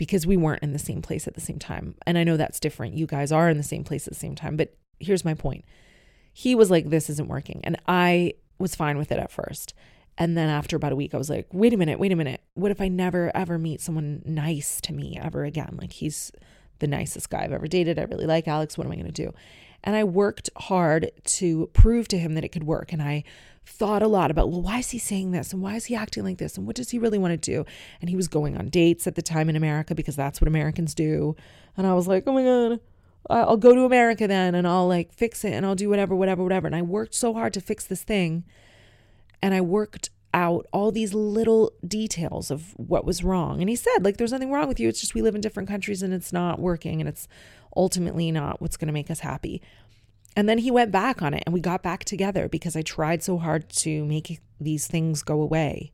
[0.01, 1.93] because we weren't in the same place at the same time.
[2.07, 2.95] And I know that's different.
[2.95, 4.57] You guys are in the same place at the same time.
[4.57, 5.63] But here's my point
[6.33, 7.61] he was like, This isn't working.
[7.63, 9.75] And I was fine with it at first.
[10.17, 12.41] And then after about a week, I was like, Wait a minute, wait a minute.
[12.55, 15.77] What if I never ever meet someone nice to me ever again?
[15.79, 16.31] Like he's
[16.79, 17.99] the nicest guy I've ever dated.
[17.99, 18.79] I really like Alex.
[18.79, 19.35] What am I going to do?
[19.83, 22.93] And I worked hard to prove to him that it could work.
[22.93, 23.23] And I
[23.65, 25.53] thought a lot about, well, why is he saying this?
[25.53, 26.57] And why is he acting like this?
[26.57, 27.65] And what does he really want to do?
[27.99, 30.93] And he was going on dates at the time in America because that's what Americans
[30.93, 31.35] do.
[31.77, 32.79] And I was like, oh my God,
[33.29, 36.43] I'll go to America then and I'll like fix it and I'll do whatever, whatever,
[36.43, 36.67] whatever.
[36.67, 38.43] And I worked so hard to fix this thing.
[39.41, 43.59] And I worked out all these little details of what was wrong.
[43.59, 44.87] And he said, like, there's nothing wrong with you.
[44.87, 47.27] It's just we live in different countries and it's not working and it's
[47.75, 49.61] ultimately not what's going to make us happy.
[50.35, 53.21] And then he went back on it and we got back together because I tried
[53.21, 55.91] so hard to make these things go away.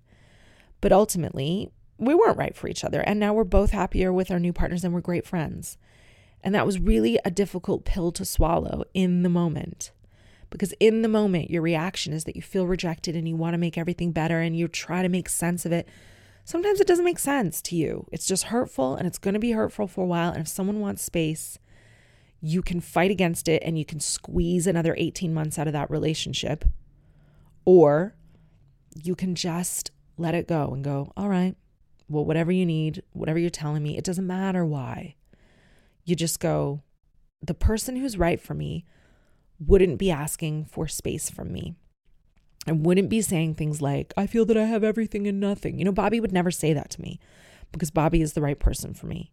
[0.80, 3.02] But ultimately, we weren't right for each other.
[3.02, 5.78] And now we're both happier with our new partners and we're great friends.
[6.44, 9.92] And that was really a difficult pill to swallow in the moment
[10.50, 13.58] because in the moment, your reaction is that you feel rejected and you want to
[13.58, 15.88] make everything better and you try to make sense of it.
[16.46, 18.08] Sometimes it doesn't make sense to you.
[18.12, 20.32] It's just hurtful and it's going to be hurtful for a while.
[20.32, 21.60] And if someone wants space,
[22.42, 25.90] you can fight against it and you can squeeze another 18 months out of that
[25.90, 26.66] relationship.
[27.66, 28.16] Or
[28.96, 31.56] you can just let it go and go, all right,
[32.10, 35.16] well, whatever you need, whatever you're telling me, it doesn't matter why.
[36.06, 36.82] You just go,
[37.42, 38.86] the person who's right for me
[39.60, 41.76] wouldn't be asking for space from me.
[42.68, 45.80] I wouldn't be saying things like, I feel that I have everything and nothing.
[45.80, 47.20] You know, Bobby would never say that to me
[47.72, 49.32] because Bobby is the right person for me.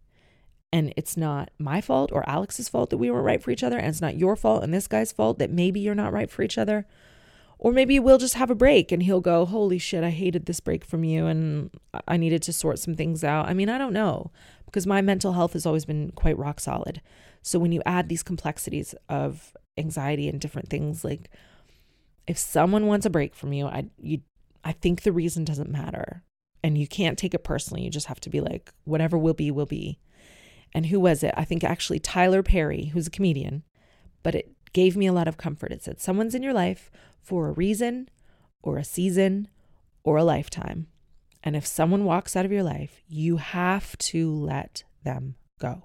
[0.73, 3.79] And it's not my fault or Alex's fault that we weren't right for each other.
[3.79, 6.43] And it's not your fault and this guy's fault that maybe you're not right for
[6.43, 6.87] each other.
[7.59, 10.61] Or maybe we'll just have a break and he'll go, Holy shit, I hated this
[10.61, 11.71] break from you and
[12.09, 13.49] I needed to sort some things out.
[13.49, 14.33] I mean, I don't know
[14.67, 17.01] because my mental health has always been quite rock solid.
[17.43, 21.31] So when you add these complexities of anxiety and different things like
[22.27, 24.21] if someone wants a break from you i you
[24.65, 26.23] i think the reason doesn't matter
[26.63, 29.51] and you can't take it personally you just have to be like whatever will be
[29.51, 29.99] will be
[30.75, 33.63] and who was it i think actually tyler perry who's a comedian
[34.23, 36.91] but it gave me a lot of comfort it said someone's in your life
[37.23, 38.09] for a reason
[38.63, 39.49] or a season
[40.03, 40.87] or a lifetime
[41.43, 45.85] and if someone walks out of your life you have to let them go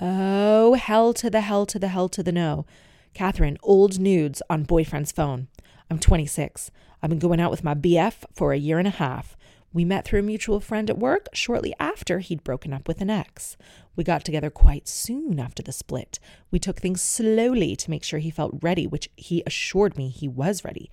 [0.00, 2.66] Oh, hell to the hell to the hell to the no.
[3.12, 5.48] Catherine, old nudes on boyfriend's phone.
[5.88, 6.70] I'm 26.
[7.00, 9.36] I've been going out with my BF for a year and a half.
[9.74, 13.10] We met through a mutual friend at work shortly after he'd broken up with an
[13.10, 13.56] ex.
[13.96, 16.20] We got together quite soon after the split.
[16.52, 20.28] We took things slowly to make sure he felt ready, which he assured me he
[20.28, 20.92] was ready.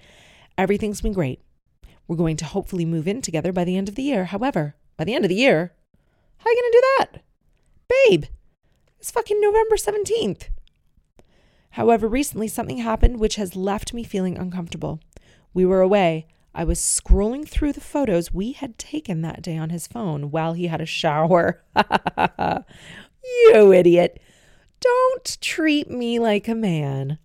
[0.57, 1.41] Everything's been great.
[2.07, 4.25] We're going to hopefully move in together by the end of the year.
[4.25, 5.73] However, by the end of the year,
[6.37, 7.23] how are you going to do that?
[8.09, 8.25] Babe,
[8.99, 10.49] it's fucking November 17th.
[11.71, 14.99] However, recently something happened which has left me feeling uncomfortable.
[15.53, 16.25] We were away.
[16.53, 20.53] I was scrolling through the photos we had taken that day on his phone while
[20.53, 21.63] he had a shower.
[23.23, 24.19] you idiot.
[24.81, 27.19] Don't treat me like a man.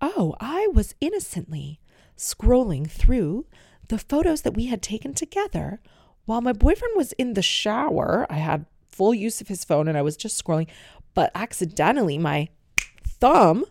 [0.00, 1.80] Oh, I was innocently
[2.16, 3.46] scrolling through
[3.88, 5.80] the photos that we had taken together
[6.24, 8.26] while my boyfriend was in the shower.
[8.28, 10.68] I had full use of his phone and I was just scrolling,
[11.14, 12.48] but accidentally my
[13.06, 13.64] thumb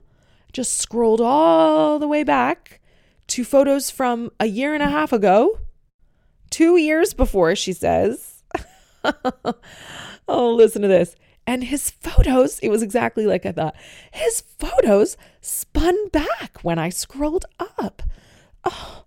[0.53, 2.79] just scrolled all the way back
[3.27, 5.59] to photos from a year and a half ago,
[6.49, 8.43] two years before, she says.
[10.27, 11.15] oh, listen to this.
[11.45, 13.75] And his photos, it was exactly like I thought.
[14.11, 17.45] His photos spun back when I scrolled
[17.77, 18.01] up.
[18.63, 19.03] Oh,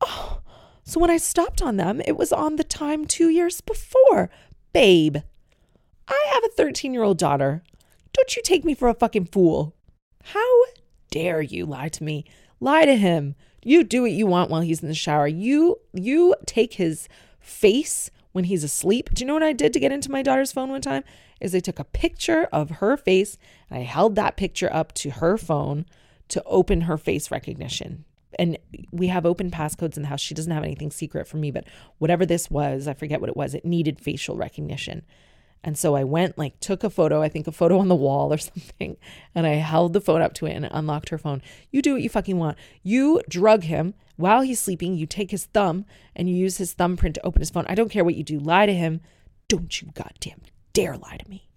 [0.00, 0.40] oh.
[0.84, 4.30] So when I stopped on them, it was on the time two years before.
[4.72, 5.16] Babe,
[6.06, 7.62] I have a 13 year old daughter.
[8.12, 9.74] Don't you take me for a fucking fool.
[10.22, 10.64] How
[11.10, 12.24] dare you lie to me?
[12.64, 13.34] Lie to him.
[13.62, 15.28] You do what you want while he's in the shower.
[15.28, 19.10] You you take his face when he's asleep.
[19.12, 21.04] Do you know what I did to get into my daughter's phone one time?
[21.42, 23.36] Is I took a picture of her face
[23.68, 25.84] and I held that picture up to her phone
[26.28, 28.06] to open her face recognition.
[28.38, 28.56] And
[28.90, 30.22] we have open passcodes in the house.
[30.22, 31.66] She doesn't have anything secret from me, but
[31.98, 35.02] whatever this was, I forget what it was, it needed facial recognition.
[35.66, 38.32] And so I went, like, took a photo, I think a photo on the wall
[38.32, 38.98] or something,
[39.34, 41.40] and I held the phone up to it and unlocked her phone.
[41.70, 42.58] You do what you fucking want.
[42.82, 44.94] You drug him while he's sleeping.
[44.94, 47.64] You take his thumb and you use his thumbprint to open his phone.
[47.66, 48.38] I don't care what you do.
[48.38, 49.00] Lie to him.
[49.48, 50.42] Don't you goddamn
[50.74, 51.48] dare lie to me.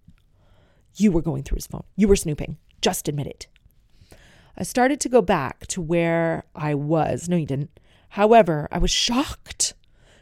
[0.95, 1.83] You were going through his phone.
[1.97, 2.57] You were snooping.
[2.81, 3.47] Just admit it.
[4.57, 7.27] I started to go back to where I was.
[7.27, 7.77] No, you didn't.
[8.09, 9.73] However, I was shocked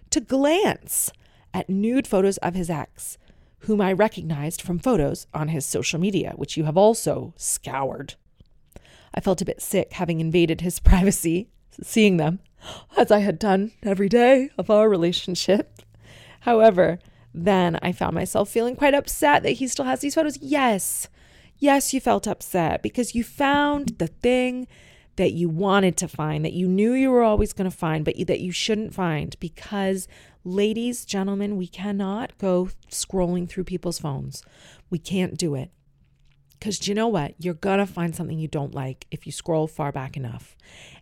[0.09, 1.11] to glance
[1.53, 3.17] at nude photos of his ex
[3.65, 8.15] whom I recognized from photos on his social media, which you have also scoured.
[9.13, 11.49] I felt a bit sick having invaded his privacy,
[11.81, 12.39] seeing them,
[12.97, 15.81] as I had done every day of our relationship.
[16.41, 16.99] However,
[17.33, 20.37] then I found myself feeling quite upset that he still has these photos.
[20.37, 21.09] Yes,
[21.57, 24.67] yes, you felt upset because you found the thing
[25.15, 28.15] that you wanted to find, that you knew you were always going to find, but
[28.27, 30.07] that you shouldn't find because
[30.47, 34.43] Ladies, gentlemen, we cannot go scrolling through people's phones.
[34.91, 35.71] We can't do it.
[36.51, 37.33] Because you know what?
[37.39, 40.55] You're going to find something you don't like if you scroll far back enough.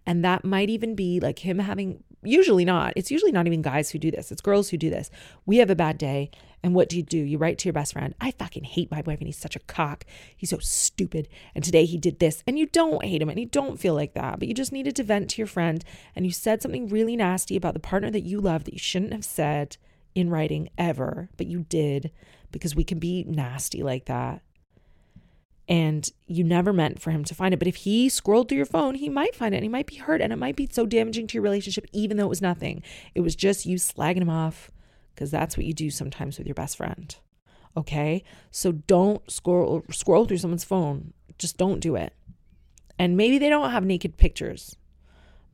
[0.05, 2.93] And that might even be like him having, usually not.
[2.95, 5.11] It's usually not even guys who do this, it's girls who do this.
[5.45, 6.31] We have a bad day.
[6.63, 7.17] And what do you do?
[7.17, 9.27] You write to your best friend, I fucking hate my boyfriend.
[9.27, 10.05] He's such a cock.
[10.35, 11.27] He's so stupid.
[11.53, 12.41] And today he did this.
[12.47, 14.95] And you don't hate him and you don't feel like that, but you just needed
[14.95, 15.83] to vent to your friend.
[16.15, 19.11] And you said something really nasty about the partner that you love that you shouldn't
[19.11, 19.75] have said
[20.15, 22.11] in writing ever, but you did
[22.51, 24.41] because we can be nasty like that.
[25.67, 27.57] And you never meant for him to find it.
[27.57, 29.95] But if he scrolled through your phone, he might find it and he might be
[29.95, 32.83] hurt and it might be so damaging to your relationship, even though it was nothing.
[33.15, 34.69] It was just you slagging him off
[35.13, 37.15] because that's what you do sometimes with your best friend.
[37.75, 38.23] Okay?
[38.51, 41.13] So don't scroll scroll through someone's phone.
[41.37, 42.13] Just don't do it.
[42.99, 44.75] And maybe they don't have naked pictures.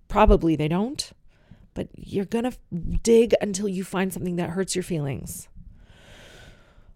[0.08, 1.12] Probably they don't.
[1.74, 2.58] But you're going to
[3.04, 5.48] dig until you find something that hurts your feelings.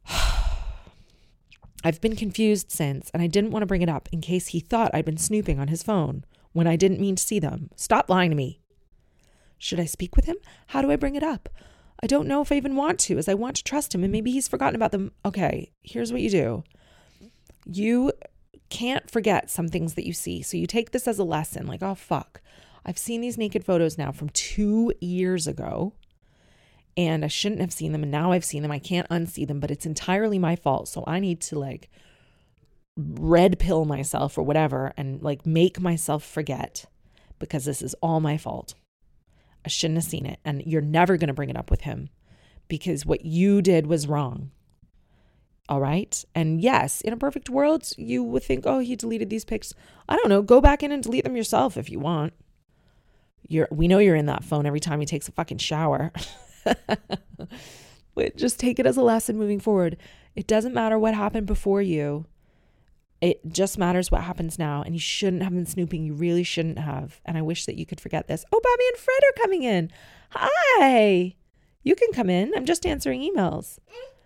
[1.85, 4.59] I've been confused since, and I didn't want to bring it up in case he
[4.59, 7.69] thought I'd been snooping on his phone when I didn't mean to see them.
[7.75, 8.61] Stop lying to me.
[9.57, 10.37] Should I speak with him?
[10.67, 11.49] How do I bring it up?
[12.03, 14.11] I don't know if I even want to, as I want to trust him and
[14.11, 15.13] maybe he's forgotten about them.
[15.23, 16.63] Okay, here's what you do
[17.65, 18.11] you
[18.69, 20.41] can't forget some things that you see.
[20.41, 22.41] So you take this as a lesson like, oh, fuck.
[22.85, 25.93] I've seen these naked photos now from two years ago
[26.97, 28.03] and I shouldn't have seen them.
[28.03, 28.71] And now I've seen them.
[28.71, 30.89] I can't unsee them, but it's entirely my fault.
[30.89, 31.89] So I need to like
[32.97, 36.83] red pill myself or whatever and like make myself forget
[37.39, 38.73] because this is all my fault.
[39.65, 40.39] I shouldn't have seen it.
[40.43, 42.09] And you're never going to bring it up with him
[42.67, 44.51] because what you did was wrong.
[45.69, 46.23] All right.
[46.35, 49.73] And yes, in a perfect world, you would think, oh, he deleted these pics.
[50.09, 50.41] I don't know.
[50.41, 52.33] Go back in and delete them yourself if you want.
[53.47, 56.11] You're, we know you're in that phone every time he takes a fucking shower.
[58.15, 59.97] but just take it as a lesson moving forward.
[60.35, 62.25] It doesn't matter what happened before you.
[63.23, 64.81] It just matters what happens now.
[64.81, 66.03] And you shouldn't have been snooping.
[66.03, 67.21] You really shouldn't have.
[67.25, 68.43] And I wish that you could forget this.
[68.51, 69.89] Oh, Bobby and Fred are coming in.
[70.31, 71.35] Hi.
[71.83, 72.51] You can come in.
[72.53, 73.79] I'm just answering emails.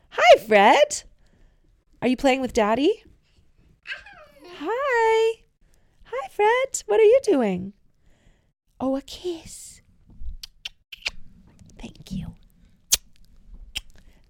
[0.09, 1.03] Hi, Fred.
[2.01, 3.03] Are you playing with Daddy?
[4.59, 5.41] Hi.
[6.05, 6.83] Hi, Fred.
[6.87, 7.73] What are you doing?
[8.79, 9.81] Oh, a kiss.
[11.79, 12.33] Thank you.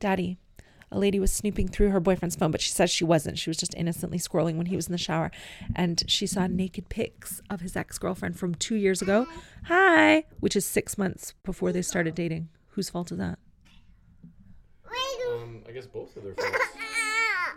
[0.02, 0.40] Daddy,
[0.92, 3.38] a lady was snooping through her boyfriend's phone, but she says she wasn't.
[3.38, 5.32] She was just innocently scrolling when he was in the shower.
[5.76, 9.28] And she saw naked pics of his ex girlfriend from two years ago.
[9.66, 12.50] Hi, which is six months before they started dating.
[12.70, 13.40] Whose fault is that?
[15.30, 16.58] Um, I guess both of their faults.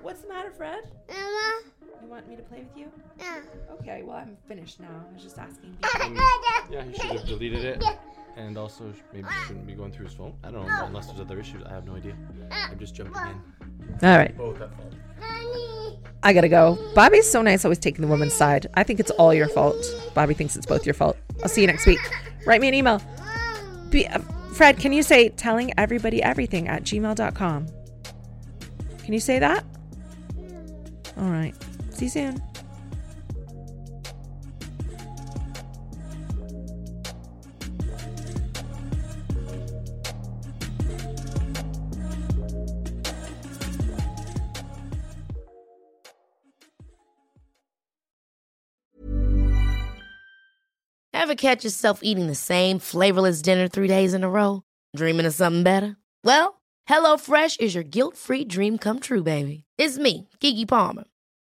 [0.03, 0.85] What's the matter, Fred?
[1.09, 1.61] Mama.
[2.03, 2.91] You want me to play with you?
[3.19, 3.41] Yeah.
[3.73, 4.89] Okay, well, I'm finished now.
[5.09, 5.77] I was just asking.
[6.71, 7.83] Yeah, he should have deleted it.
[8.37, 10.35] And also, sh- maybe shouldn't be going through his phone.
[10.45, 11.65] I don't know, unless there's other issues.
[11.67, 12.15] I have no idea.
[12.53, 14.09] I'm just jumping in.
[14.09, 14.37] All right.
[14.39, 14.95] Both at fault.
[16.23, 16.79] I gotta go.
[16.95, 18.69] Bobby's so nice, always taking the woman's side.
[18.75, 19.85] I think it's all your fault.
[20.15, 21.17] Bobby thinks it's both your fault.
[21.43, 21.99] I'll see you next week.
[22.47, 23.03] Write me an email.
[23.91, 24.21] Be, uh,
[24.55, 27.67] Fred, can you say telling everybody everything at gmail.com?
[29.03, 29.65] Can you say that?
[31.21, 31.55] All right.
[31.91, 32.43] See you soon.
[51.13, 54.63] Ever catch yourself eating the same flavorless dinner three days in a row?
[54.97, 55.97] Dreaming of something better?
[56.25, 59.65] Well, HelloFresh is your guilt free dream come true, baby.
[59.77, 61.05] It's me, Gigi Palmer.